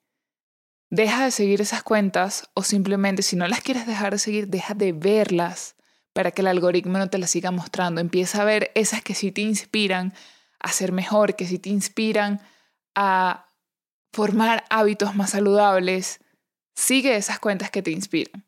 Deja 0.89 1.25
de 1.25 1.31
seguir 1.31 1.59
esas 1.59 1.83
cuentas 1.83 2.49
o 2.53 2.63
simplemente 2.63 3.21
si 3.21 3.35
no 3.35 3.45
las 3.49 3.59
quieres 3.59 3.85
dejar 3.85 4.13
de 4.13 4.19
seguir, 4.19 4.47
deja 4.47 4.75
de 4.75 4.93
verlas 4.93 5.75
para 6.13 6.31
que 6.31 6.41
el 6.41 6.47
algoritmo 6.47 6.97
no 6.99 7.09
te 7.09 7.17
las 7.17 7.31
siga 7.31 7.51
mostrando. 7.51 7.99
Empieza 7.99 8.43
a 8.43 8.45
ver 8.45 8.71
esas 8.75 9.01
que 9.01 9.13
sí 9.13 9.33
te 9.33 9.41
inspiran 9.41 10.13
a 10.61 10.71
ser 10.71 10.93
mejor, 10.93 11.35
que 11.35 11.47
sí 11.47 11.59
te 11.59 11.67
inspiran 11.69 12.39
a 12.95 13.44
formar 14.15 14.63
hábitos 14.69 15.13
más 15.13 15.31
saludables, 15.31 16.21
sigue 16.73 17.17
esas 17.17 17.37
cuentas 17.37 17.69
que 17.69 17.81
te 17.81 17.91
inspiran. 17.91 18.45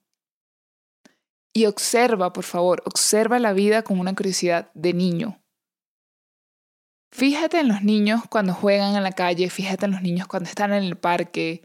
Y 1.54 1.66
observa, 1.66 2.32
por 2.32 2.46
favor, 2.46 2.82
observa 2.86 3.38
la 3.38 3.52
vida 3.52 3.82
con 3.82 4.00
una 4.00 4.16
curiosidad 4.16 4.72
de 4.76 4.94
niño. 4.94 5.42
Fíjate 7.12 7.60
en 7.60 7.68
los 7.68 7.84
niños 7.84 8.22
cuando 8.30 8.54
juegan 8.54 8.96
en 8.96 9.04
la 9.04 9.12
calle, 9.12 9.50
fíjate 9.50 9.88
en 9.88 9.92
los 9.92 10.02
niños 10.02 10.28
cuando 10.28 10.48
están 10.48 10.72
en 10.72 10.84
el 10.84 10.96
parque, 10.96 11.64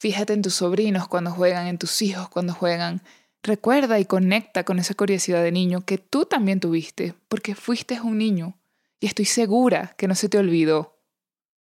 fíjate 0.00 0.32
en 0.32 0.42
tus 0.42 0.54
sobrinos 0.54 1.06
cuando 1.06 1.30
juegan, 1.30 1.68
en 1.68 1.78
tus 1.78 2.02
hijos 2.02 2.28
cuando 2.28 2.54
juegan. 2.54 3.02
Recuerda 3.44 4.00
y 4.00 4.04
conecta 4.04 4.64
con 4.64 4.80
esa 4.80 4.94
curiosidad 4.94 5.44
de 5.44 5.52
niño 5.52 5.84
que 5.84 5.98
tú 5.98 6.24
también 6.24 6.58
tuviste, 6.58 7.14
porque 7.28 7.54
fuiste 7.54 8.00
un 8.00 8.18
niño 8.18 8.58
y 8.98 9.06
estoy 9.06 9.26
segura 9.26 9.94
que 9.96 10.08
no 10.08 10.16
se 10.16 10.28
te 10.28 10.38
olvidó 10.38 10.91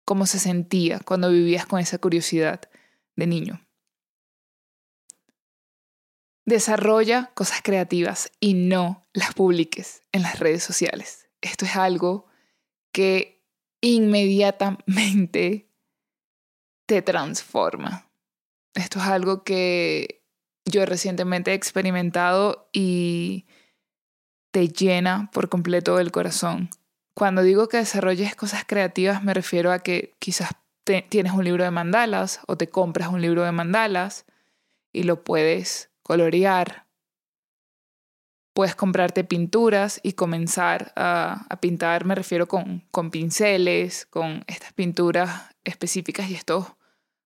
cómo 0.05 0.27
se 0.27 0.39
sentía 0.39 1.01
cuando 1.01 1.31
vivías 1.31 1.67
con 1.67 1.81
esa 1.81 1.99
curiosidad 1.99 2.61
de 3.17 3.27
niño. 3.27 3.61
Desarrolla 6.47 7.31
cosas 7.35 7.63
creativas 7.63 8.31
y 8.39 8.55
no 8.55 9.03
las 9.13 9.33
publiques 9.33 10.03
en 10.13 10.23
las 10.23 10.39
redes 10.39 10.63
sociales. 10.63 11.29
Esto 11.41 11.65
es 11.65 11.77
algo 11.77 12.27
que 12.93 13.43
inmediatamente 13.81 15.71
te 16.87 17.03
transforma. 17.03 18.11
Esto 18.75 18.99
es 18.99 19.07
algo 19.07 19.43
que 19.43 20.23
yo 20.67 20.85
recientemente 20.87 21.53
he 21.53 21.55
experimentado 21.55 22.69
y 22.73 23.47
te 24.51 24.69
llena 24.69 25.31
por 25.33 25.49
completo 25.49 25.99
el 25.99 26.13
corazón. 26.13 26.71
Cuando 27.15 27.43
digo 27.43 27.69
que 27.69 27.77
desarrolles 27.77 28.35
cosas 28.35 28.65
creativas 28.67 29.23
me 29.23 29.35
refiero 29.35 29.71
a 29.71 29.79
que 29.79 30.15
quizás 30.19 30.51
tienes 31.09 31.33
un 31.33 31.45
libro 31.45 31.63
de 31.65 31.71
mandalas 31.71 32.41
o 32.47 32.57
te 32.57 32.69
compras 32.69 33.09
un 33.09 33.23
libro 33.23 33.45
de 33.45 33.53
mandalas 33.53 34.27
y 34.93 35.05
lo 35.05 35.23
puedes 35.23 35.91
colorear. 36.03 36.87
Puedes 38.53 38.75
comprarte 38.75 39.25
pinturas 39.25 40.01
y 40.03 40.13
comenzar 40.13 40.93
a, 40.97 41.47
pintar, 41.61 42.05
me 42.05 42.15
refiero 42.15 42.47
con, 42.47 42.83
pinceles, 43.11 44.07
con 44.07 44.45
estas 44.47 44.73
pinturas 44.73 45.51
específicas 45.65 46.31
y 46.31 46.35
estos 46.35 46.67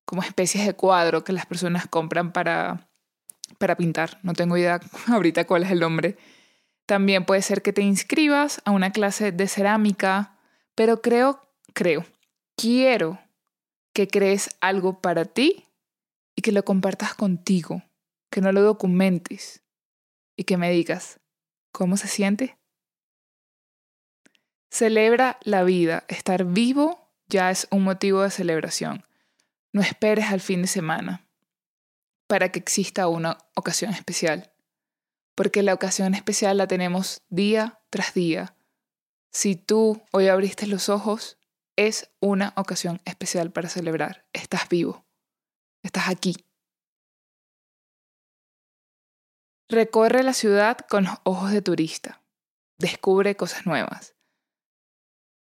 como 0.06 0.22
especies 0.22 0.66
de 0.66 0.72
cuadro 0.72 1.24
que 1.24 1.34
las 1.34 1.44
personas 1.44 1.86
compran 1.86 2.32
para, 2.32 2.88
para 3.58 3.76
pintar. 3.76 4.18
No 4.22 4.32
tengo 4.32 4.56
idea 4.56 4.80
ahorita 5.08 5.46
cuál 5.46 5.64
es 5.64 5.70
el 5.70 5.80
nombre 5.80 6.16
también 6.88 7.26
puede 7.26 7.42
ser 7.42 7.60
que 7.60 7.74
te 7.74 7.82
inscribas 7.82 8.62
a 8.64 8.70
una 8.70 8.92
clase 8.92 9.30
de 9.30 9.46
cerámica, 9.46 10.38
pero 10.74 11.02
creo, 11.02 11.46
creo, 11.74 12.06
quiero 12.56 13.20
que 13.92 14.08
crees 14.08 14.56
algo 14.62 15.02
para 15.02 15.26
ti 15.26 15.66
y 16.34 16.40
que 16.40 16.50
lo 16.50 16.64
compartas 16.64 17.12
contigo, 17.12 17.82
que 18.30 18.40
no 18.40 18.52
lo 18.52 18.62
documentes 18.62 19.62
y 20.34 20.44
que 20.44 20.56
me 20.56 20.70
digas, 20.70 21.20
¿cómo 21.72 21.98
se 21.98 22.08
siente? 22.08 22.56
Celebra 24.70 25.38
la 25.42 25.64
vida. 25.64 26.04
Estar 26.08 26.46
vivo 26.46 27.12
ya 27.26 27.50
es 27.50 27.68
un 27.70 27.84
motivo 27.84 28.22
de 28.22 28.30
celebración. 28.30 29.04
No 29.74 29.82
esperes 29.82 30.30
al 30.30 30.40
fin 30.40 30.62
de 30.62 30.68
semana 30.68 31.28
para 32.26 32.50
que 32.50 32.60
exista 32.60 33.08
una 33.08 33.36
ocasión 33.54 33.92
especial 33.92 34.54
porque 35.38 35.62
la 35.62 35.72
ocasión 35.72 36.16
especial 36.16 36.56
la 36.56 36.66
tenemos 36.66 37.22
día 37.28 37.80
tras 37.90 38.12
día. 38.12 38.56
Si 39.30 39.54
tú 39.54 40.02
hoy 40.10 40.26
abriste 40.26 40.66
los 40.66 40.88
ojos, 40.88 41.38
es 41.76 42.10
una 42.18 42.52
ocasión 42.56 43.00
especial 43.04 43.52
para 43.52 43.68
celebrar. 43.68 44.26
Estás 44.32 44.68
vivo. 44.68 45.06
Estás 45.84 46.08
aquí. 46.08 46.34
Recorre 49.68 50.24
la 50.24 50.32
ciudad 50.32 50.76
con 50.76 51.04
los 51.04 51.14
ojos 51.22 51.52
de 51.52 51.62
turista. 51.62 52.20
Descubre 52.76 53.36
cosas 53.36 53.64
nuevas. 53.64 54.16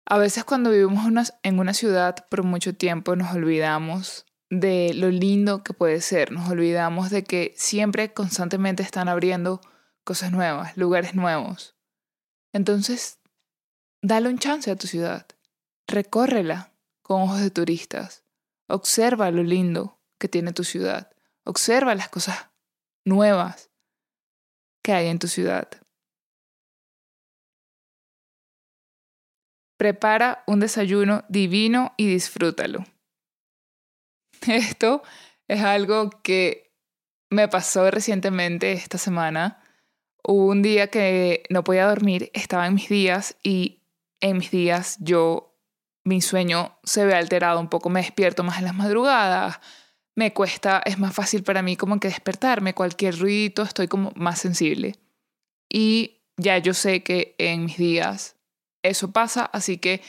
A 0.07 0.17
veces 0.17 0.45
cuando 0.45 0.71
vivimos 0.71 1.35
en 1.43 1.59
una 1.59 1.75
ciudad 1.75 2.27
por 2.31 2.43
mucho 2.43 2.75
tiempo 2.75 3.17
nos 3.17 3.35
olvidamos 3.35 4.25
de 4.49 4.93
lo 4.95 5.11
lindo 5.11 5.63
que 5.63 5.75
puede 5.75 6.01
ser. 6.01 6.33
Nos 6.33 6.49
olvidamos 6.49 7.11
de 7.11 7.23
que 7.25 7.53
siempre 7.55 8.15
constantemente 8.15 8.83
están 8.83 9.11
abriendo 9.11 9.61
cosas 10.05 10.33
nuevas, 10.33 10.77
lugares 10.77 11.15
nuevos. 11.15 11.77
Entonces, 12.53 13.19
dale 14.03 14.29
un 14.29 14.39
chance 14.39 14.71
a 14.71 14.77
tu 14.77 14.87
ciudad. 14.87 15.27
Recórrela 15.89 16.73
con 17.03 17.23
ojos 17.23 17.41
de 17.41 17.51
turistas. 17.51 18.25
Observa 18.69 19.31
lo 19.31 19.43
lindo 19.43 20.01
que 20.19 20.29
tiene 20.29 20.53
tu 20.53 20.65
ciudad. 20.65 21.11
Observa 21.45 21.95
las 21.95 22.09
cosas 22.09 22.51
nuevas 23.05 23.71
que 24.83 24.93
hay 24.93 25.09
en 25.09 25.19
tu 25.19 25.29
ciudad. 25.29 25.69
Prepara 29.77 30.45
un 30.47 30.61
desayuno 30.61 31.25
divino 31.29 31.95
y 31.97 32.07
disfrútalo. 32.07 32.85
Esto 34.47 35.03
es 35.49 35.63
algo 35.63 36.11
que 36.23 36.73
me 37.31 37.49
pasó 37.49 37.91
recientemente 37.91 38.73
esta 38.73 38.99
semana. 38.99 39.64
Hubo 40.27 40.47
un 40.47 40.63
día 40.63 40.89
que 40.89 41.45
no 41.51 41.65
podía 41.65 41.87
dormir, 41.87 42.31
estaba 42.33 42.67
en 42.67 42.75
mis 42.75 42.89
días 42.89 43.37
y 43.43 43.83
en 44.21 44.39
mis 44.39 44.51
días 44.51 44.97
yo, 45.01 45.55
mi 46.03 46.23
sueño 46.23 46.79
se 46.83 47.05
ve 47.05 47.15
alterado 47.15 47.61
un 47.61 47.69
poco, 47.69 47.91
me 47.91 48.01
despierto 48.01 48.43
más 48.43 48.59
en 48.59 48.65
las 48.65 48.75
madrugadas, 48.75 49.61
me 50.17 50.33
cuesta, 50.33 50.81
es 50.87 50.99
más 50.99 51.15
fácil 51.15 51.43
para 51.43 51.61
mí 51.61 51.77
como 51.77 52.01
que 52.01 52.09
despertarme, 52.09 52.73
cualquier 52.73 53.19
ruidito 53.19 53.63
estoy 53.63 53.87
como 53.87 54.13
más 54.17 54.39
sensible. 54.39 54.95
Y 55.69 56.23
ya 56.39 56.57
yo 56.57 56.73
sé 56.73 57.03
que 57.03 57.35
en 57.37 57.67
mis 57.67 57.77
días 57.77 58.37
eso 58.83 59.13
pasa, 59.13 59.45
así 59.45 59.77
que 59.77 60.01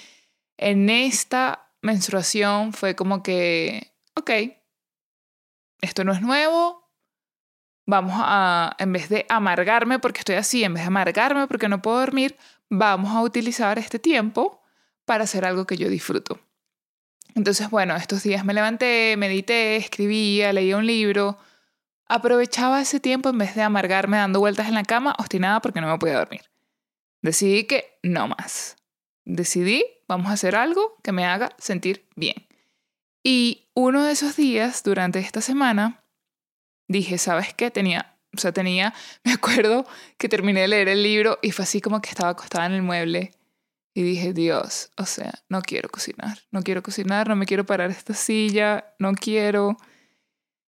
en 0.58 0.89
esta 0.89 1.73
menstruación 1.82 2.71
fue 2.71 2.95
como 2.95 3.21
que, 3.21 3.93
ok, 4.15 4.32
esto 5.82 6.06
no 6.06 6.13
es 6.13 6.21
nuevo, 6.21 6.84
vamos 7.85 8.15
a, 8.17 8.75
en 8.79 8.91
vez 8.93 9.09
de 9.09 9.25
amargarme 9.29 9.99
porque 9.99 10.19
estoy 10.19 10.35
así, 10.35 10.63
en 10.63 10.73
vez 10.73 10.83
de 10.83 10.87
amargarme 10.87 11.47
porque 11.47 11.69
no 11.69 11.81
puedo 11.81 11.99
dormir, 11.99 12.35
vamos 12.69 13.15
a 13.15 13.21
utilizar 13.21 13.79
este 13.79 13.99
tiempo 13.99 14.61
para 15.05 15.23
hacer 15.23 15.45
algo 15.45 15.65
que 15.65 15.77
yo 15.77 15.89
disfruto. 15.89 16.39
Entonces, 17.35 17.69
bueno, 17.69 17.95
estos 17.95 18.23
días 18.23 18.45
me 18.45 18.53
levanté, 18.53 19.15
medité, 19.17 19.75
escribía, 19.75 20.53
leía 20.53 20.77
un 20.77 20.87
libro, 20.87 21.37
aprovechaba 22.07 22.81
ese 22.81 22.99
tiempo 22.99 23.29
en 23.29 23.37
vez 23.37 23.55
de 23.55 23.61
amargarme 23.61 24.17
dando 24.17 24.39
vueltas 24.39 24.67
en 24.67 24.73
la 24.73 24.83
cama, 24.83 25.15
obstinada 25.19 25.59
porque 25.61 25.81
no 25.81 25.87
me 25.87 25.97
podía 25.97 26.17
dormir. 26.17 26.41
Decidí 27.21 27.65
que 27.65 27.99
no 28.03 28.27
más. 28.27 28.77
Decidí, 29.25 29.83
vamos 30.07 30.27
a 30.27 30.33
hacer 30.33 30.55
algo 30.55 30.97
que 31.03 31.11
me 31.11 31.25
haga 31.25 31.49
sentir 31.57 32.07
bien. 32.15 32.47
Y 33.23 33.67
uno 33.73 34.03
de 34.03 34.11
esos 34.11 34.35
días, 34.35 34.83
durante 34.83 35.19
esta 35.19 35.41
semana, 35.41 36.04
dije, 36.87 37.17
¿sabes 37.17 37.53
qué? 37.53 37.71
Tenía, 37.71 38.17
o 38.35 38.39
sea, 38.39 38.51
tenía, 38.51 38.93
me 39.23 39.33
acuerdo 39.33 39.85
que 40.17 40.29
terminé 40.29 40.61
de 40.61 40.67
leer 40.67 40.89
el 40.89 41.03
libro 41.03 41.39
y 41.41 41.51
fue 41.51 41.63
así 41.63 41.81
como 41.81 42.01
que 42.01 42.09
estaba 42.09 42.29
acostada 42.29 42.65
en 42.65 42.73
el 42.73 42.81
mueble 42.81 43.31
y 43.97 44.03
dije, 44.03 44.33
Dios, 44.33 44.91
o 44.97 45.05
sea, 45.05 45.33
no 45.47 45.61
quiero 45.61 45.87
cocinar, 45.87 46.39
no 46.51 46.61
quiero 46.63 46.83
cocinar, 46.83 47.29
no 47.29 47.37
me 47.37 47.45
quiero 47.45 47.65
parar 47.65 47.91
esta 47.91 48.13
silla, 48.13 48.93
no 48.99 49.13
quiero. 49.13 49.77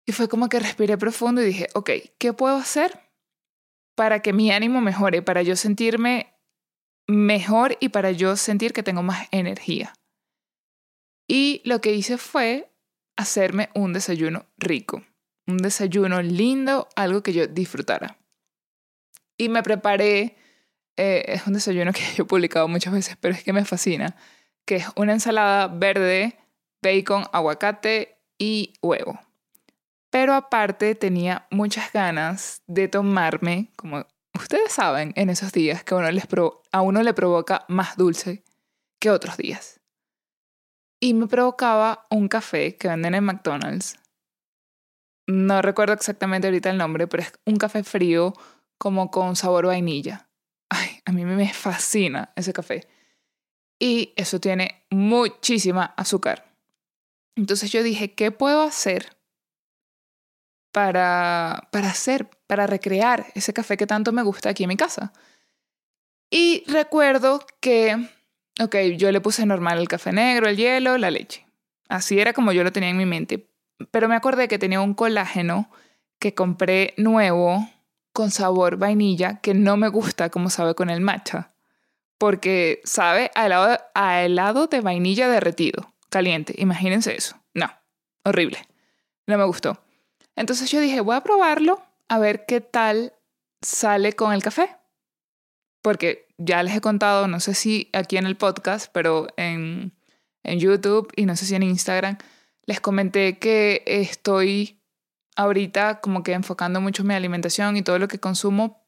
Y 0.07 0.13
fue 0.13 0.29
como 0.29 0.49
que 0.49 0.61
respiré 0.61 0.97
profundo 0.97 1.43
y 1.43 1.47
dije, 1.47 1.67
ok, 1.75 1.91
¿qué 2.19 2.33
puedo 2.33 2.57
hacer 2.57 3.01
para 3.97 4.23
que 4.23 4.33
mi 4.33 4.53
ánimo 4.53 4.81
mejore, 4.81 5.21
para 5.21 5.43
yo 5.43 5.57
sentirme 5.57 6.33
mejor 7.09 7.77
y 7.81 7.89
para 7.89 8.13
yo 8.13 8.37
sentir 8.37 8.73
que 8.73 8.85
tengo 8.85 9.03
más 9.03 9.27
energía? 9.33 9.93
Y 11.27 11.61
lo 11.65 11.81
que 11.81 11.93
hice 11.93 12.19
fue 12.19 12.71
hacerme 13.17 13.69
un 13.75 13.93
desayuno 13.93 14.47
rico, 14.59 15.03
un 15.49 15.57
desayuno 15.59 16.23
lindo, 16.23 16.89
algo 16.95 17.23
que 17.25 17.33
yo 17.33 17.49
disfrutara. 17.49 18.19
Y 19.37 19.49
me 19.49 19.65
preparé 19.65 20.37
eh, 20.99 21.25
es 21.29 21.47
un 21.47 21.55
desayuno 21.55 21.93
que 21.95 22.03
yo 22.15 22.25
he 22.25 22.27
publicado 22.27 22.69
muchas 22.69 22.93
veces, 22.93 23.17
pero 23.19 23.35
es 23.35 23.43
que 23.43 23.55
me 23.55 23.65
fascina, 23.65 24.17
que 24.67 24.77
es 24.77 24.87
una 24.97 25.13
ensalada 25.13 25.69
verde, 25.69 26.37
bacon, 26.83 27.25
aguacate 27.33 28.19
y 28.37 28.75
huevo. 28.83 29.19
Pero 30.11 30.35
aparte 30.35 30.95
tenía 30.95 31.47
muchas 31.51 31.93
ganas 31.93 32.63
de 32.67 32.89
tomarme, 32.89 33.71
como 33.77 34.07
ustedes 34.35 34.73
saben, 34.73 35.13
en 35.17 35.31
esos 35.31 35.53
días 35.53 35.85
que 35.85 35.95
uno 35.95 36.11
les 36.11 36.27
a 36.73 36.81
uno 36.81 37.03
le 37.03 37.15
provoca 37.15 37.65
más 37.69 37.97
dulce 37.97 38.43
que 38.99 39.11
otros 39.11 39.37
días. 39.37 39.81
Y 41.01 41.15
me 41.15 41.29
provocaba 41.29 42.07
un 42.11 42.27
café 42.29 42.77
que 42.77 42.89
venden 42.89 43.15
en 43.15 43.25
McDonald's. 43.25 43.97
No 45.29 45.61
recuerdo 45.61 45.93
exactamente 45.93 46.47
ahorita 46.47 46.71
el 46.71 46.79
nombre, 46.79 47.07
pero 47.07 47.23
es 47.23 47.33
un 47.45 47.57
café 47.57 47.85
frío 47.85 48.33
como 48.79 49.11
con 49.11 49.37
sabor 49.37 49.67
vainilla. 49.67 50.31
Ay, 50.71 51.01
a 51.05 51.13
mí 51.13 51.27
me 51.27 51.53
fascina 51.53 52.33
ese 52.35 52.55
café. 52.55 52.89
Y 53.79 54.15
eso 54.17 54.41
tiene 54.41 54.87
muchísima 54.89 55.85
azúcar. 55.99 56.51
Entonces 57.37 57.71
yo 57.71 57.83
dije, 57.83 58.15
¿qué 58.15 58.31
puedo 58.31 58.63
hacer 58.63 59.19
para, 60.73 61.69
para 61.73 61.91
hacer, 61.91 62.31
para 62.47 62.67
recrear 62.67 63.27
ese 63.35 63.53
café 63.53 63.77
que 63.77 63.87
tanto 63.87 64.13
me 64.13 64.23
gusta 64.23 64.49
aquí 64.49 64.63
en 64.63 64.69
mi 64.69 64.77
casa? 64.79 65.13
Y 66.31 66.65
recuerdo 66.67 67.47
que, 67.61 68.09
ok, 68.61 68.77
yo 68.97 69.13
le 69.13 69.21
puse 69.21 69.45
normal 69.45 69.79
el 69.79 69.89
café 69.89 70.11
negro, 70.11 70.49
el 70.49 70.57
hielo, 70.57 70.97
la 70.97 71.11
leche. 71.11 71.47
Así 71.91 72.19
era 72.19 72.33
como 72.33 72.53
yo 72.53 72.65
lo 72.65 72.73
tenía 72.73 72.89
en 72.89 72.97
mi 72.97 73.07
mente. 73.07 73.48
Pero 73.91 74.09
me 74.09 74.17
acordé 74.17 74.49
que 74.49 74.59
tenía 74.59 74.81
un 74.81 74.95
colágeno 74.95 75.71
que 76.19 76.35
compré 76.35 76.95
nuevo 76.97 77.69
con 78.13 78.31
sabor 78.31 78.77
vainilla 78.77 79.41
que 79.41 79.55
no 79.55 79.77
me 79.77 79.89
gusta 79.89 80.31
como 80.31 80.51
sabe 80.51 80.75
con 80.75 80.91
el 80.91 81.01
matcha. 81.01 81.53
Porque 82.19 82.81
sabe 82.85 83.31
a 83.35 83.47
helado, 83.47 83.79
a 83.95 84.23
helado 84.23 84.67
de 84.67 84.81
vainilla 84.81 85.29
derretido, 85.29 85.95
caliente. 86.11 86.55
Imagínense 86.59 87.15
eso. 87.15 87.37
No, 87.55 87.71
horrible. 88.25 88.59
No 89.27 89.39
me 89.39 89.45
gustó. 89.45 89.81
Entonces 90.35 90.71
yo 90.71 90.81
dije, 90.81 91.01
voy 91.01 91.15
a 91.15 91.23
probarlo 91.23 91.81
a 92.09 92.19
ver 92.19 92.45
qué 92.47 92.61
tal 92.61 93.13
sale 93.63 94.15
con 94.15 94.33
el 94.33 94.43
café. 94.43 94.77
Porque 95.83 96.27
ya 96.39 96.63
les 96.63 96.75
he 96.75 96.81
contado, 96.81 97.29
no 97.29 97.39
sé 97.39 97.55
si 97.55 97.89
aquí 97.93 98.17
en 98.17 98.27
el 98.27 98.37
podcast, 98.37 98.91
pero 98.93 99.29
en, 99.37 99.93
en 100.43 100.59
YouTube 100.59 101.13
y 101.15 101.25
no 101.25 101.37
sé 101.37 101.47
si 101.47 101.55
en 101.55 101.63
Instagram, 101.63 102.19
les 102.69 102.83
comenté 102.83 103.39
que 103.39 103.83
estoy 103.87 104.79
ahorita 105.37 106.03
como 106.03 106.23
que 106.23 106.35
enfocando 106.35 106.83
mucho 106.83 107.03
mi 107.03 107.15
alimentación 107.15 107.79
y 107.79 107.83
todo 107.83 107.99
lo 107.99 108.09
que 108.09 108.21
consumo 108.21 108.87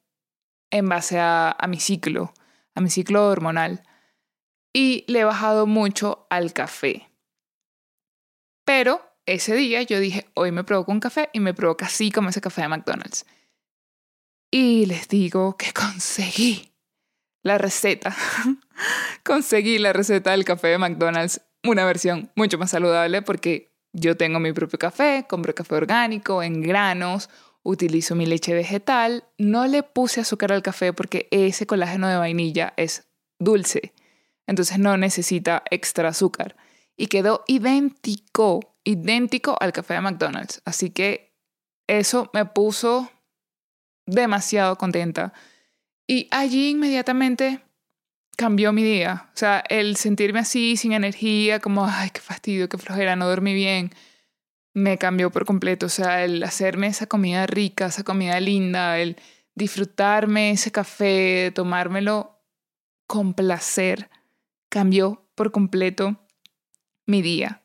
en 0.71 0.87
base 0.87 1.19
a, 1.19 1.57
mi 1.67 1.81
ciclo, 1.81 2.35
a 2.75 2.83
mi 2.83 2.91
ciclo 2.91 3.27
hormonal. 3.27 3.83
Y 4.75 5.07
le 5.09 5.21
he 5.21 5.25
bajado 5.25 5.67
mucho 5.67 6.27
al 6.29 6.53
café. 6.53 7.11
Pero 8.67 9.01
ese 9.25 9.57
día 9.57 9.81
yo 9.81 9.99
dije, 9.99 10.31
hoy 10.35 10.53
me 10.53 10.63
provoco 10.63 10.93
un 10.93 11.01
café 11.01 11.31
y 11.33 11.41
me 11.41 11.55
provoca 11.55 11.87
así 11.87 12.11
como 12.11 12.29
ese 12.29 12.43
café 12.43 12.61
de 12.61 12.69
McDonald's. 12.69 13.25
Y 14.51 14.85
les 14.85 15.09
digo 15.09 15.57
que 15.57 15.73
conseguí 15.73 16.71
la 17.43 17.57
receta. 17.57 18.15
conseguí 19.25 19.79
la 19.79 19.95
receta 19.95 20.33
del 20.33 20.45
café 20.45 20.69
de 20.69 20.77
McDonald's, 20.77 21.41
una 21.65 21.87
versión 21.87 22.31
mucho 22.37 22.59
más 22.59 22.71
saludable 22.71 23.23
porque 23.23 23.70
yo 23.93 24.17
tengo 24.17 24.41
mi 24.41 24.53
propio 24.53 24.79
café, 24.79 25.27
compro 25.29 25.55
café 25.55 25.75
orgánico, 25.75 26.43
en 26.43 26.63
granos, 26.63 27.29
utilizo 27.63 28.15
mi 28.15 28.27
leche 28.27 28.55
vegetal. 28.55 29.25
No 29.39 29.67
le 29.67 29.83
puse 29.83 30.21
azúcar 30.21 30.53
al 30.53 30.63
café 30.63 30.93
porque 30.93 31.29
ese 31.31 31.67
colágeno 31.67 32.09
de 32.09 32.17
vainilla 32.17 32.73
es 32.77 33.09
dulce. 33.39 33.93
Entonces 34.47 34.79
no 34.79 34.97
necesita 34.97 35.63
extra 35.71 36.09
azúcar. 36.09 36.57
Y 36.97 37.07
quedó 37.07 37.45
idéntico, 37.47 38.77
idéntico 38.85 39.57
al 39.61 39.73
café 39.73 39.95
de 39.95 40.01
McDonald's. 40.03 40.63
Así 40.65 40.91
que 40.91 41.35
eso 41.87 42.31
me 42.33 42.45
puso 42.45 43.11
demasiado 44.07 44.77
contenta. 44.77 45.33
Y 46.07 46.29
allí 46.31 46.71
inmediatamente 46.71 47.61
cambió 48.41 48.73
mi 48.73 48.83
día. 48.83 49.29
O 49.35 49.37
sea, 49.37 49.63
el 49.69 49.97
sentirme 49.97 50.39
así, 50.39 50.79
sin 50.79 50.93
energía, 50.93 51.61
como, 51.61 51.85
ay, 51.85 52.09
qué 52.09 52.23
fastidio, 52.23 52.71
qué 52.71 52.79
flojera, 52.79 53.15
no 53.15 53.29
dormí 53.29 53.53
bien, 53.53 53.91
me 54.73 54.97
cambió 54.97 55.31
por 55.31 55.45
completo. 55.45 55.85
O 55.85 55.91
sea, 55.91 56.25
el 56.25 56.43
hacerme 56.43 56.87
esa 56.87 57.07
comida 57.07 57.47
rica, 57.47 57.85
esa 57.85 58.03
comida 58.03 58.41
linda, 58.41 58.99
el 58.99 59.17
disfrutarme 59.55 60.53
ese 60.53 60.73
café, 60.73 61.53
tomármelo 61.55 62.41
con 63.07 63.35
placer, 63.35 64.09
cambió 64.71 65.29
por 65.35 65.53
completo 65.53 66.27
mi 67.05 67.21
día. 67.21 67.63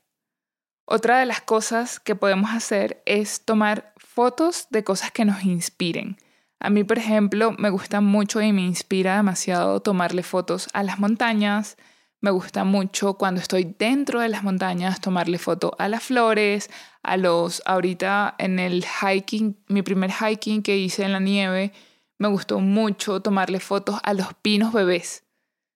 Otra 0.83 1.19
de 1.19 1.25
las 1.25 1.39
cosas 1.39 2.01
que 2.01 2.15
podemos 2.15 2.51
hacer 2.51 3.01
es 3.05 3.45
tomar 3.45 3.93
fotos 3.95 4.67
de 4.71 4.83
cosas 4.83 5.11
que 5.11 5.23
nos 5.23 5.45
inspiren. 5.45 6.17
A 6.65 6.71
mí, 6.71 6.83
por 6.83 6.97
ejemplo, 6.97 7.51
me 7.59 7.69
gusta 7.69 8.01
mucho 8.01 8.41
y 8.41 8.51
me 8.51 8.63
inspira 8.63 9.17
demasiado 9.17 9.81
tomarle 9.81 10.23
fotos 10.23 10.67
a 10.73 10.81
las 10.81 10.97
montañas, 10.97 11.77
Me 12.21 12.31
gusta 12.31 12.63
mucho 12.63 13.19
cuando 13.19 13.39
estoy 13.39 13.75
dentro 13.77 14.19
de 14.19 14.29
las 14.29 14.41
montañas 14.41 14.99
tomarle 14.99 15.37
foto 15.37 15.75
a 15.77 15.87
las 15.87 16.01
flores, 16.01 16.71
a 17.03 17.17
los, 17.17 17.61
ahorita 17.67 18.33
en 18.39 18.57
el 18.57 18.83
hiking, 18.83 19.55
mi 19.67 19.83
primer 19.83 20.11
hiking 20.11 20.63
que 20.63 20.75
hice 20.75 21.03
en 21.03 21.11
la 21.11 21.19
nieve, 21.19 21.71
me 22.17 22.27
gustó 22.27 22.59
mucho 22.61 23.19
tomarle 23.19 23.59
fotos 23.59 23.99
a 24.01 24.15
los 24.15 24.33
pinos 24.41 24.73
bebés. 24.73 25.23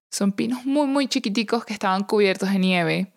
Son 0.10 0.32
pinos 0.32 0.66
muy, 0.66 0.88
muy 0.88 1.08
chiquiticos 1.08 1.66
que 1.66 1.74
estaban 1.74 2.04
cubiertos 2.04 2.50
de 2.50 2.58
nieve. 2.58 3.14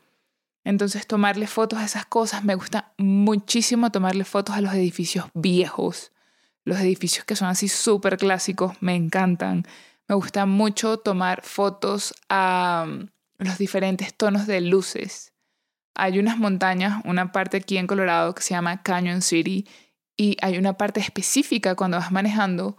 Entonces 0.62 1.06
tomarle 1.06 1.46
fotos 1.46 1.78
a 1.78 1.86
esas 1.86 2.04
cosas, 2.04 2.44
me 2.44 2.54
gusta 2.54 2.92
muchísimo 2.98 3.90
tomarle 3.90 4.24
fotos 4.24 4.56
a 4.56 4.60
los 4.60 4.74
edificios 4.74 5.24
viejos. 5.32 6.12
Los 6.64 6.78
edificios 6.80 7.24
que 7.24 7.36
son 7.36 7.48
así 7.48 7.68
súper 7.68 8.18
clásicos, 8.18 8.76
me 8.80 8.94
encantan. 8.94 9.66
Me 10.08 10.14
gusta 10.14 10.46
mucho 10.46 10.98
tomar 10.98 11.42
fotos 11.42 12.14
a 12.28 12.86
mm, 12.86 13.08
los 13.38 13.58
diferentes 13.58 14.14
tonos 14.14 14.46
de 14.46 14.60
luces. 14.60 15.32
Hay 15.94 16.18
unas 16.18 16.38
montañas, 16.38 17.02
una 17.04 17.32
parte 17.32 17.58
aquí 17.58 17.76
en 17.76 17.86
Colorado 17.86 18.34
que 18.34 18.42
se 18.42 18.54
llama 18.54 18.82
Canyon 18.82 19.22
City 19.22 19.66
y 20.16 20.36
hay 20.40 20.58
una 20.58 20.74
parte 20.74 21.00
específica 21.00 21.74
cuando 21.74 21.98
vas 21.98 22.12
manejando 22.12 22.76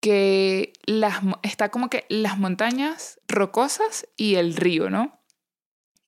que 0.00 0.72
está 1.42 1.70
como 1.70 1.88
que 1.88 2.06
las 2.08 2.38
montañas 2.38 3.20
rocosas 3.28 4.08
y 4.16 4.34
el 4.34 4.56
río, 4.56 4.90
¿no? 4.90 5.22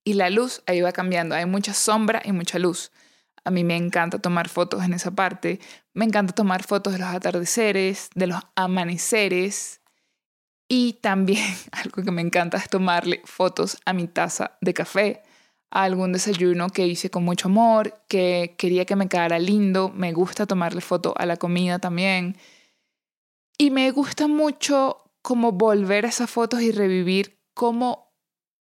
Y 0.02 0.14
la 0.14 0.30
luz 0.30 0.62
ahí 0.66 0.80
va 0.80 0.92
cambiando, 0.92 1.34
hay 1.34 1.46
mucha 1.46 1.72
sombra 1.72 2.20
y 2.24 2.32
mucha 2.32 2.58
luz. 2.58 2.90
A 3.44 3.50
mí 3.50 3.62
me 3.62 3.76
encanta 3.76 4.18
tomar 4.18 4.48
fotos 4.48 4.82
en 4.82 4.94
esa 4.94 5.10
parte, 5.10 5.60
me 5.92 6.06
encanta 6.06 6.32
tomar 6.32 6.62
fotos 6.64 6.94
de 6.94 6.98
los 6.98 7.08
atardeceres, 7.08 8.08
de 8.14 8.26
los 8.26 8.40
amaneceres. 8.56 9.82
Y 10.66 10.94
también 10.94 11.44
algo 11.72 12.02
que 12.02 12.10
me 12.10 12.22
encanta 12.22 12.56
es 12.56 12.68
tomarle 12.68 13.20
fotos 13.24 13.78
a 13.84 13.92
mi 13.92 14.08
taza 14.08 14.56
de 14.62 14.72
café, 14.72 15.22
a 15.70 15.82
algún 15.82 16.12
desayuno 16.12 16.70
que 16.70 16.86
hice 16.86 17.10
con 17.10 17.24
mucho 17.24 17.48
amor, 17.48 18.00
que 18.08 18.54
quería 18.56 18.86
que 18.86 18.96
me 18.96 19.08
quedara 19.08 19.38
lindo, 19.38 19.90
me 19.90 20.12
gusta 20.12 20.46
tomarle 20.46 20.80
foto 20.80 21.14
a 21.18 21.26
la 21.26 21.36
comida 21.36 21.78
también. 21.78 22.36
Y 23.58 23.70
me 23.70 23.90
gusta 23.90 24.26
mucho 24.26 25.12
como 25.20 25.52
volver 25.52 26.06
a 26.06 26.08
esas 26.08 26.30
fotos 26.30 26.62
y 26.62 26.72
revivir 26.72 27.38
cómo 27.54 28.14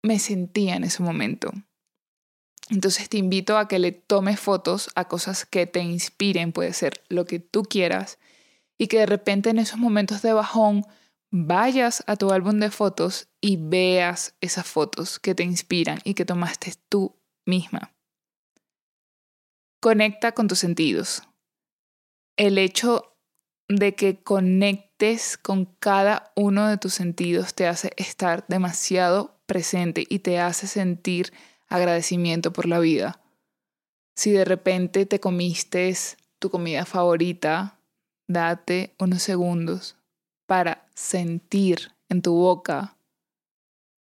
me 0.03 0.19
sentía 0.19 0.77
en 0.77 0.85
ese 0.85 1.03
momento. 1.03 1.53
Entonces 2.71 3.09
te 3.09 3.17
invito 3.17 3.57
a 3.57 3.69
que 3.69 3.79
le 3.79 3.93
tomes 3.93 4.39
fotos 4.39 4.91
a 4.95 5.07
cosas 5.07 5.47
que 5.47 5.67
te 5.67 5.81
inspiren, 5.81 6.53
puede 6.53 6.73
ser 6.73 7.03
lo 7.09 7.25
que 7.25 7.39
tú 7.39 7.63
quieras, 7.63 8.19
y 8.77 8.89
que 8.89 8.99
de 8.99 9.07
repente 9.07 9.51
en 9.51 9.59
esos 9.59 9.79
momentos 9.79 10.23
de 10.23 10.33
bajón 10.33 10.85
vayas 11.31 12.05
a 12.07 12.17
tu 12.17 12.31
álbum 12.31 12.59
de 12.59 12.71
fotos 12.71 13.29
y 13.41 13.57
veas 13.57 14.35
esas 14.41 14.67
fotos 14.67 15.19
que 15.19 15.35
te 15.35 15.43
inspiran 15.43 15.99
y 16.05 16.15
que 16.15 16.25
tomaste 16.25 16.75
tú 16.89 17.17
misma. 17.47 17.95
Conecta 19.81 20.33
con 20.33 20.49
tus 20.49 20.59
sentidos. 20.59 21.23
El 22.37 22.59
hecho 22.59 23.17
de 23.69 23.95
que 23.95 24.23
conectes 24.23 25.37
con 25.37 25.67
cada 25.67 26.33
uno 26.35 26.69
de 26.69 26.79
tus 26.79 26.95
sentidos 26.95 27.55
te 27.55 27.67
hace 27.67 27.93
estar 27.97 28.47
demasiado 28.49 29.39
presente 29.47 30.05
y 30.09 30.21
te 30.21 30.39
hace 30.39 30.67
sentir 30.67 31.33
agradecimiento 31.69 32.53
por 32.53 32.67
la 32.67 32.79
vida. 32.79 33.21
Si 34.17 34.31
de 34.33 34.45
repente 34.45 35.07
te 35.07 35.21
comiste 35.21 35.95
tu 36.39 36.51
comida 36.51 36.85
favorita, 36.85 37.79
date 38.27 38.95
unos 38.99 39.23
segundos 39.23 39.97
para 40.47 40.87
sentir 40.95 41.93
en 42.09 42.23
tu 42.23 42.35
boca 42.35 42.97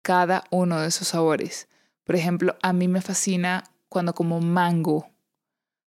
cada 0.02 0.44
uno 0.50 0.80
de 0.80 0.88
esos 0.88 1.08
sabores. 1.08 1.68
Por 2.04 2.16
ejemplo, 2.16 2.56
a 2.62 2.72
mí 2.72 2.88
me 2.88 3.02
fascina 3.02 3.64
cuando 3.88 4.14
como 4.14 4.40
mango 4.40 5.10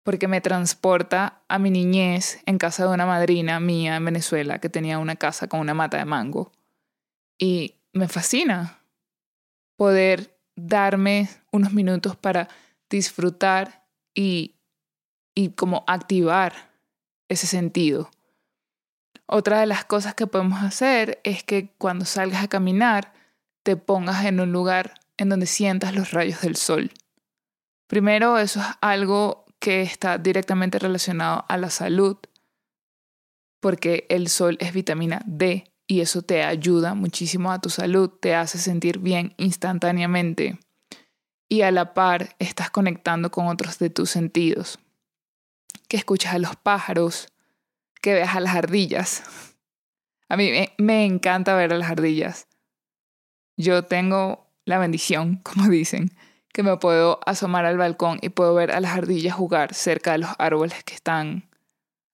porque 0.03 0.27
me 0.27 0.41
transporta 0.41 1.43
a 1.47 1.59
mi 1.59 1.69
niñez 1.69 2.39
en 2.47 2.57
casa 2.57 2.87
de 2.87 2.93
una 2.93 3.05
madrina 3.05 3.59
mía 3.59 3.95
en 3.95 4.05
Venezuela 4.05 4.59
que 4.59 4.67
tenía 4.67 4.97
una 4.97 5.17
casa 5.17 5.47
con 5.47 5.59
una 5.59 5.75
mata 5.75 5.97
de 5.97 6.05
mango. 6.05 6.51
Y 7.37 7.75
me 7.93 8.07
fascina 8.07 8.79
poder 9.75 10.38
darme 10.67 11.29
unos 11.51 11.73
minutos 11.73 12.15
para 12.15 12.47
disfrutar 12.89 13.85
y, 14.13 14.55
y 15.35 15.49
como 15.49 15.83
activar 15.87 16.71
ese 17.27 17.47
sentido. 17.47 18.09
Otra 19.25 19.59
de 19.59 19.67
las 19.67 19.85
cosas 19.85 20.15
que 20.15 20.27
podemos 20.27 20.63
hacer 20.63 21.19
es 21.23 21.43
que 21.43 21.73
cuando 21.77 22.05
salgas 22.05 22.43
a 22.43 22.47
caminar 22.47 23.13
te 23.63 23.75
pongas 23.77 24.25
en 24.25 24.39
un 24.39 24.51
lugar 24.51 24.95
en 25.17 25.29
donde 25.29 25.45
sientas 25.45 25.93
los 25.93 26.11
rayos 26.11 26.41
del 26.41 26.55
sol. 26.55 26.91
Primero, 27.87 28.37
eso 28.37 28.59
es 28.59 28.65
algo 28.81 29.45
que 29.59 29.81
está 29.81 30.17
directamente 30.17 30.79
relacionado 30.79 31.45
a 31.47 31.57
la 31.57 31.69
salud, 31.69 32.17
porque 33.59 34.07
el 34.09 34.29
sol 34.29 34.57
es 34.61 34.73
vitamina 34.73 35.21
D 35.25 35.71
y 35.89 36.01
eso 36.01 36.21
te 36.21 36.43
ayuda 36.43 36.93
muchísimo 36.93 37.51
a 37.51 37.59
tu 37.59 37.71
salud, 37.71 38.11
te 38.11 38.35
hace 38.35 38.59
sentir 38.59 38.99
bien 38.99 39.33
instantáneamente 39.37 40.59
y 41.49 41.63
a 41.63 41.71
la 41.71 41.95
par 41.95 42.35
estás 42.37 42.69
conectando 42.69 43.31
con 43.31 43.47
otros 43.47 43.79
de 43.79 43.89
tus 43.89 44.11
sentidos, 44.11 44.77
que 45.87 45.97
escuchas 45.97 46.35
a 46.35 46.37
los 46.37 46.55
pájaros, 46.55 47.29
que 48.03 48.13
veas 48.13 48.35
a 48.35 48.39
las 48.39 48.55
ardillas. 48.55 49.23
A 50.29 50.37
mí 50.37 50.51
me, 50.77 51.05
encanta 51.05 51.55
ver 51.55 51.73
a 51.73 51.77
las 51.79 51.89
ardillas. 51.89 52.47
Yo 53.57 53.83
tengo 53.83 54.47
la 54.65 54.77
bendición, 54.77 55.37
como 55.43 55.69
dicen, 55.69 56.11
que 56.53 56.61
me 56.61 56.77
puedo 56.77 57.19
asomar 57.25 57.65
al 57.65 57.79
balcón 57.79 58.19
y 58.21 58.29
puedo 58.29 58.53
ver 58.53 58.71
a 58.71 58.79
las 58.79 58.95
ardillas 58.95 59.33
jugar 59.33 59.73
cerca 59.73 60.11
de 60.11 60.19
los 60.19 60.29
árboles 60.37 60.83
que 60.83 60.93
están 60.93 61.49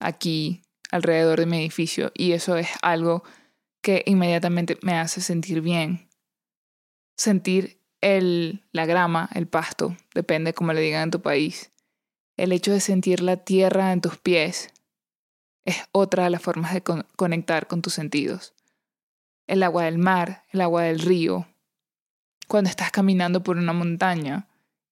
aquí 0.00 0.62
alrededor 0.90 1.40
de 1.40 1.46
mi 1.46 1.58
edificio 1.58 2.10
y 2.14 2.32
eso 2.32 2.56
es 2.56 2.68
algo 2.80 3.22
que 3.86 4.02
inmediatamente 4.04 4.76
me 4.82 4.98
hace 4.98 5.20
sentir 5.20 5.60
bien. 5.60 6.08
Sentir 7.16 7.80
el, 8.00 8.64
la 8.72 8.84
grama, 8.84 9.30
el 9.32 9.46
pasto, 9.46 9.96
depende 10.12 10.54
como 10.54 10.72
le 10.72 10.80
digan 10.80 11.04
en 11.04 11.10
tu 11.12 11.22
país. 11.22 11.70
El 12.36 12.50
hecho 12.50 12.72
de 12.72 12.80
sentir 12.80 13.22
la 13.22 13.36
tierra 13.36 13.92
en 13.92 14.00
tus 14.00 14.18
pies 14.18 14.74
es 15.64 15.84
otra 15.92 16.24
de 16.24 16.30
las 16.30 16.42
formas 16.42 16.74
de 16.74 16.82
conectar 16.82 17.68
con 17.68 17.80
tus 17.80 17.94
sentidos. 17.94 18.54
El 19.46 19.62
agua 19.62 19.84
del 19.84 19.98
mar, 19.98 20.42
el 20.50 20.62
agua 20.62 20.82
del 20.82 20.98
río, 20.98 21.46
cuando 22.48 22.68
estás 22.68 22.90
caminando 22.90 23.44
por 23.44 23.56
una 23.56 23.72
montaña 23.72 24.48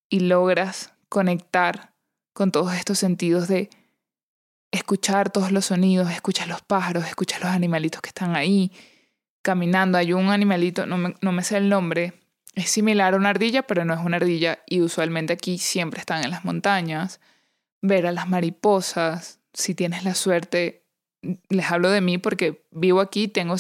y 0.09 0.21
logras 0.21 0.93
conectar 1.09 1.97
con 2.33 2.53
todos 2.53 2.73
estos 2.75 3.01
sentidos 3.01 3.49
de 3.49 3.71
escuchar 4.75 5.31
todos 5.31 5.53
los 5.53 5.67
sonidos, 5.67 6.11
escuchas 6.11 6.49
los 6.49 6.63
pájaros, 6.63 7.07
escuchas 7.07 7.41
los 7.41 7.51
animalitos 7.51 8.03
que 8.03 8.09
están 8.09 8.37
ahí 8.37 8.73
caminando. 9.43 9.99
Hay 9.99 10.13
un 10.13 10.31
animalito, 10.31 10.87
no 10.87 10.99
me, 10.99 11.15
no 11.21 11.33
me 11.33 11.45
sé 11.45 11.57
el 11.57 11.69
nombre, 11.69 12.15
es 12.55 12.71
similar 12.71 13.15
a 13.15 13.17
una 13.17 13.31
ardilla, 13.31 13.63
pero 13.63 13.85
no 13.85 13.95
es 13.95 14.01
una 14.01 14.17
ardilla 14.17 14.61
y 14.67 14.81
usualmente 14.81 15.33
aquí 15.33 15.59
siempre 15.59 16.01
están 16.01 16.25
en 16.25 16.31
las 16.31 16.45
montañas. 16.45 17.21
Ver 17.83 18.07
a 18.07 18.13
las 18.13 18.29
mariposas, 18.29 19.41
si 19.53 19.75
tienes 19.75 20.05
la 20.05 20.15
suerte, 20.15 20.85
les 21.49 21.71
hablo 21.71 21.91
de 21.91 22.01
mí 22.01 22.19
porque 22.19 22.67
vivo 22.71 23.01
aquí, 23.01 23.29
tengo 23.29 23.57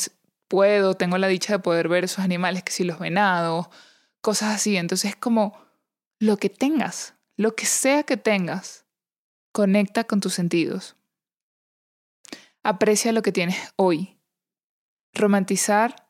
puedo, 0.48 0.94
tengo 0.94 1.18
la 1.18 1.28
dicha 1.28 1.54
de 1.54 1.58
poder 1.58 1.88
ver 1.88 2.04
esos 2.04 2.20
animales, 2.20 2.62
que 2.62 2.72
si 2.72 2.84
los 2.84 2.98
venados, 2.98 3.68
cosas 4.20 4.54
así. 4.54 4.76
Entonces 4.76 5.10
es 5.10 5.16
como 5.16 5.58
lo 6.18 6.36
que 6.36 6.48
tengas, 6.48 7.14
lo 7.36 7.54
que 7.54 7.66
sea 7.66 8.02
que 8.02 8.16
tengas, 8.16 8.84
conecta 9.52 10.04
con 10.04 10.20
tus 10.20 10.34
sentidos. 10.34 10.96
Aprecia 12.64 13.12
lo 13.12 13.20
que 13.20 13.30
tienes 13.30 13.74
hoy. 13.76 14.18
Romantizar 15.12 16.08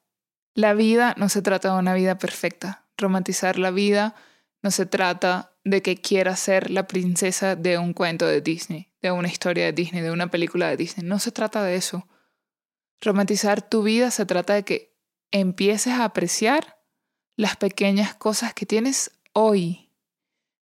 la 0.54 0.72
vida 0.72 1.12
no 1.18 1.28
se 1.28 1.42
trata 1.42 1.72
de 1.72 1.80
una 1.80 1.94
vida 1.94 2.16
perfecta. 2.16 2.86
Romantizar 2.96 3.58
la 3.58 3.72
vida 3.72 4.14
no 4.62 4.70
se 4.70 4.86
trata 4.86 5.56
de 5.64 5.82
que 5.82 5.96
quieras 5.96 6.38
ser 6.38 6.70
la 6.70 6.86
princesa 6.86 7.56
de 7.56 7.76
un 7.76 7.92
cuento 7.92 8.24
de 8.28 8.40
Disney, 8.40 8.92
de 9.02 9.10
una 9.10 9.26
historia 9.26 9.64
de 9.64 9.72
Disney, 9.72 10.00
de 10.00 10.12
una 10.12 10.28
película 10.30 10.68
de 10.68 10.76
Disney. 10.76 11.04
No 11.04 11.18
se 11.18 11.32
trata 11.32 11.64
de 11.64 11.74
eso. 11.74 12.06
Romantizar 13.00 13.60
tu 13.60 13.82
vida 13.82 14.12
se 14.12 14.24
trata 14.24 14.54
de 14.54 14.62
que 14.62 14.96
empieces 15.32 15.94
a 15.94 16.04
apreciar 16.04 16.78
las 17.36 17.56
pequeñas 17.56 18.14
cosas 18.14 18.54
que 18.54 18.64
tienes 18.64 19.10
hoy. 19.32 19.90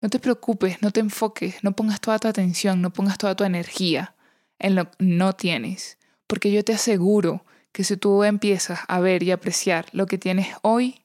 No 0.03 0.11
te 0.11 0.19
preocupes, 0.19 0.83
no 0.83 0.91
te 0.91 1.01
enfoques, 1.01 1.65
no 1.65 1.73
pongas 1.73 2.03
toda 2.03 2.19
tu 2.19 2.29
atención, 2.29 2.83
no 2.83 2.93
pongas 2.93 3.17
toda 3.17 3.35
tu 3.35 3.45
energía 3.45 4.15
en 4.59 4.75
lo 4.75 4.91
que 4.91 4.97
no 4.99 5.35
tienes, 5.35 5.99
porque 6.27 6.51
yo 6.53 6.65
te 6.65 6.75
aseguro 6.75 7.45
que 7.73 7.85
si 7.85 7.97
tú 7.97 8.25
empiezas 8.25 8.81
a 8.89 9.01
ver 9.01 9.23
y 9.23 9.31
apreciar 9.31 9.87
lo 9.93 10.07
que 10.07 10.19
tienes 10.19 10.49
hoy, 10.63 11.05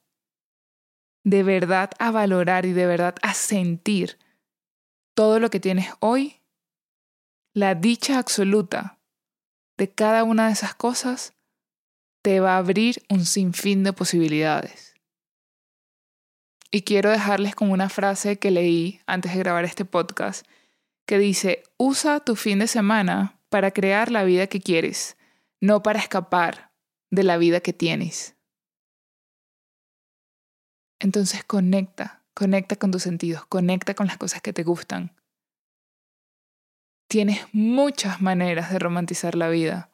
de 1.24 1.42
verdad 1.42 1.90
a 1.98 2.10
valorar 2.10 2.66
y 2.66 2.72
de 2.72 2.86
verdad 2.86 3.14
a 3.22 3.34
sentir 3.34 4.18
todo 5.14 5.40
lo 5.40 5.50
que 5.50 5.60
tienes 5.60 5.88
hoy, 6.00 6.40
la 7.52 7.74
dicha 7.74 8.18
absoluta 8.18 8.98
de 9.76 9.90
cada 9.90 10.24
una 10.24 10.46
de 10.46 10.52
esas 10.52 10.74
cosas 10.74 11.34
te 12.22 12.40
va 12.40 12.54
a 12.54 12.58
abrir 12.58 13.02
un 13.08 13.24
sinfín 13.24 13.84
de 13.84 13.92
posibilidades. 13.92 14.94
y 16.70 16.82
quiero 16.82 17.08
dejarles 17.10 17.54
con 17.54 17.70
una 17.70 17.88
frase 17.88 18.40
que 18.40 18.50
leí 18.50 19.00
antes 19.06 19.32
de 19.32 19.38
grabar 19.38 19.64
este 19.64 19.84
podcast 19.84 20.44
que 21.06 21.18
dice, 21.18 21.62
usa 21.76 22.18
tu 22.18 22.34
fin 22.34 22.58
de 22.58 22.66
semana 22.66 23.33
para 23.54 23.70
crear 23.70 24.10
la 24.10 24.24
vida 24.24 24.48
que 24.48 24.60
quieres, 24.60 25.16
no 25.60 25.80
para 25.84 26.00
escapar 26.00 26.72
de 27.12 27.22
la 27.22 27.36
vida 27.36 27.60
que 27.60 27.72
tienes. 27.72 28.34
Entonces 30.98 31.44
conecta, 31.44 32.24
conecta 32.34 32.74
con 32.74 32.90
tus 32.90 33.04
sentidos, 33.04 33.46
conecta 33.46 33.94
con 33.94 34.08
las 34.08 34.18
cosas 34.18 34.42
que 34.42 34.52
te 34.52 34.64
gustan. 34.64 35.14
Tienes 37.06 37.46
muchas 37.52 38.20
maneras 38.20 38.72
de 38.72 38.80
romantizar 38.80 39.36
la 39.36 39.48
vida. 39.48 39.88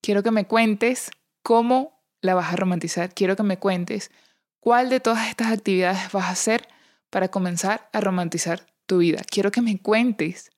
Quiero 0.00 0.22
que 0.22 0.30
me 0.30 0.46
cuentes 0.46 1.10
cómo 1.42 2.02
la 2.22 2.34
vas 2.34 2.50
a 2.50 2.56
romantizar. 2.56 3.12
Quiero 3.12 3.36
que 3.36 3.42
me 3.42 3.58
cuentes 3.58 4.10
cuál 4.58 4.88
de 4.88 5.00
todas 5.00 5.28
estas 5.28 5.52
actividades 5.52 6.10
vas 6.12 6.24
a 6.24 6.30
hacer 6.30 6.66
para 7.10 7.28
comenzar 7.28 7.90
a 7.92 8.00
romantizar 8.00 8.64
tu 8.86 9.00
vida. 9.00 9.20
Quiero 9.30 9.50
que 9.50 9.60
me 9.60 9.78
cuentes 9.78 10.50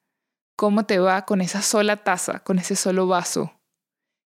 cómo 0.61 0.85
te 0.85 0.99
va 0.99 1.25
con 1.25 1.41
esa 1.41 1.63
sola 1.63 2.05
taza, 2.05 2.41
con 2.41 2.59
ese 2.59 2.77
solo 2.77 3.07
vaso. 3.07 3.59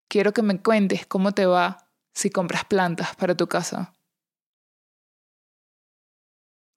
Quiero 0.09 0.33
que 0.33 0.41
me 0.41 0.61
cuentes 0.61 1.05
cómo 1.05 1.31
te 1.31 1.45
va 1.45 1.89
si 2.13 2.29
compras 2.29 2.65
plantas 2.65 3.15
para 3.15 3.37
tu 3.37 3.47
casa. 3.47 3.93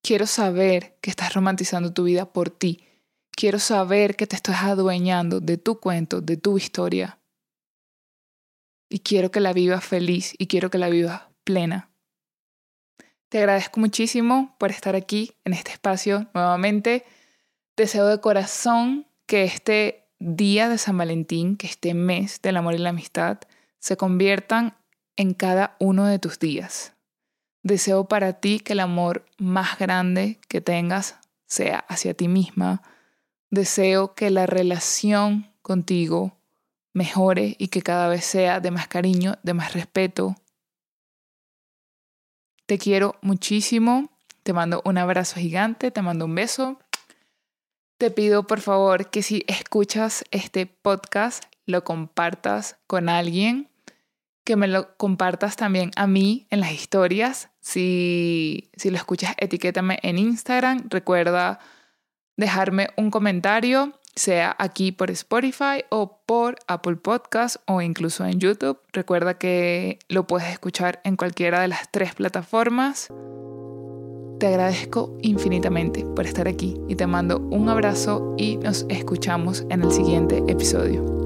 Quiero 0.00 0.28
saber 0.28 0.96
que 1.00 1.10
estás 1.10 1.34
romantizando 1.34 1.92
tu 1.92 2.04
vida 2.04 2.32
por 2.32 2.50
ti. 2.50 2.84
Quiero 3.32 3.58
saber 3.58 4.14
que 4.14 4.28
te 4.28 4.36
estás 4.36 4.62
adueñando 4.62 5.40
de 5.40 5.58
tu 5.58 5.80
cuento, 5.80 6.20
de 6.20 6.36
tu 6.36 6.56
historia. 6.56 7.18
Y 8.88 9.00
quiero 9.00 9.32
que 9.32 9.40
la 9.40 9.52
vivas 9.52 9.84
feliz 9.84 10.36
y 10.38 10.46
quiero 10.46 10.70
que 10.70 10.78
la 10.78 10.88
vivas 10.88 11.22
plena. 11.42 11.90
Te 13.28 13.38
agradezco 13.38 13.80
muchísimo 13.80 14.54
por 14.60 14.70
estar 14.70 14.94
aquí 14.94 15.32
en 15.44 15.52
este 15.52 15.72
espacio 15.72 16.30
nuevamente. 16.32 17.04
Deseo 17.76 18.06
de 18.06 18.20
corazón 18.20 19.07
que 19.28 19.44
este 19.44 20.08
día 20.18 20.68
de 20.68 20.78
San 20.78 20.98
Valentín, 20.98 21.56
que 21.56 21.68
este 21.68 21.94
mes 21.94 22.40
del 22.42 22.56
amor 22.56 22.74
y 22.74 22.78
la 22.78 22.88
amistad, 22.88 23.38
se 23.78 23.96
conviertan 23.96 24.74
en 25.16 25.34
cada 25.34 25.76
uno 25.78 26.06
de 26.06 26.18
tus 26.18 26.40
días. 26.40 26.94
Deseo 27.62 28.08
para 28.08 28.40
ti 28.40 28.58
que 28.58 28.72
el 28.72 28.80
amor 28.80 29.26
más 29.36 29.78
grande 29.78 30.40
que 30.48 30.60
tengas 30.60 31.18
sea 31.46 31.80
hacia 31.88 32.14
ti 32.14 32.26
misma. 32.26 32.82
Deseo 33.50 34.14
que 34.14 34.30
la 34.30 34.46
relación 34.46 35.52
contigo 35.60 36.38
mejore 36.94 37.54
y 37.58 37.68
que 37.68 37.82
cada 37.82 38.08
vez 38.08 38.24
sea 38.24 38.60
de 38.60 38.70
más 38.70 38.88
cariño, 38.88 39.38
de 39.42 39.52
más 39.52 39.74
respeto. 39.74 40.36
Te 42.64 42.78
quiero 42.78 43.16
muchísimo. 43.20 44.08
Te 44.42 44.54
mando 44.54 44.80
un 44.86 44.96
abrazo 44.96 45.38
gigante, 45.38 45.90
te 45.90 46.00
mando 46.00 46.24
un 46.24 46.34
beso. 46.34 46.78
Te 47.98 48.12
pido 48.12 48.46
por 48.46 48.60
favor 48.60 49.10
que 49.10 49.22
si 49.22 49.44
escuchas 49.48 50.24
este 50.30 50.66
podcast 50.66 51.44
lo 51.66 51.82
compartas 51.82 52.76
con 52.86 53.08
alguien 53.08 53.68
que 54.44 54.54
me 54.54 54.68
lo 54.68 54.96
compartas 54.96 55.56
también 55.56 55.90
a 55.96 56.06
mí 56.06 56.46
en 56.50 56.60
las 56.60 56.70
historias. 56.72 57.50
Si, 57.60 58.70
si 58.76 58.90
lo 58.90 58.96
escuchas, 58.96 59.34
etiquétame 59.36 59.98
en 60.02 60.16
Instagram. 60.16 60.86
Recuerda 60.88 61.58
dejarme 62.36 62.88
un 62.96 63.10
comentario, 63.10 63.98
sea 64.14 64.54
aquí 64.60 64.92
por 64.92 65.10
Spotify 65.10 65.84
o 65.90 66.22
por 66.24 66.56
Apple 66.68 66.96
Podcast 66.96 67.56
o 67.66 67.82
incluso 67.82 68.24
en 68.24 68.38
YouTube. 68.38 68.78
Recuerda 68.92 69.38
que 69.38 69.98
lo 70.08 70.24
puedes 70.24 70.48
escuchar 70.48 71.00
en 71.02 71.16
cualquiera 71.16 71.60
de 71.60 71.68
las 71.68 71.90
tres 71.90 72.14
plataformas. 72.14 73.08
Te 74.38 74.46
agradezco 74.46 75.10
infinitamente 75.20 76.04
por 76.14 76.24
estar 76.24 76.46
aquí 76.46 76.76
y 76.86 76.94
te 76.94 77.08
mando 77.08 77.40
un 77.50 77.68
abrazo 77.68 78.34
y 78.36 78.56
nos 78.58 78.86
escuchamos 78.88 79.66
en 79.68 79.82
el 79.82 79.90
siguiente 79.90 80.44
episodio. 80.46 81.17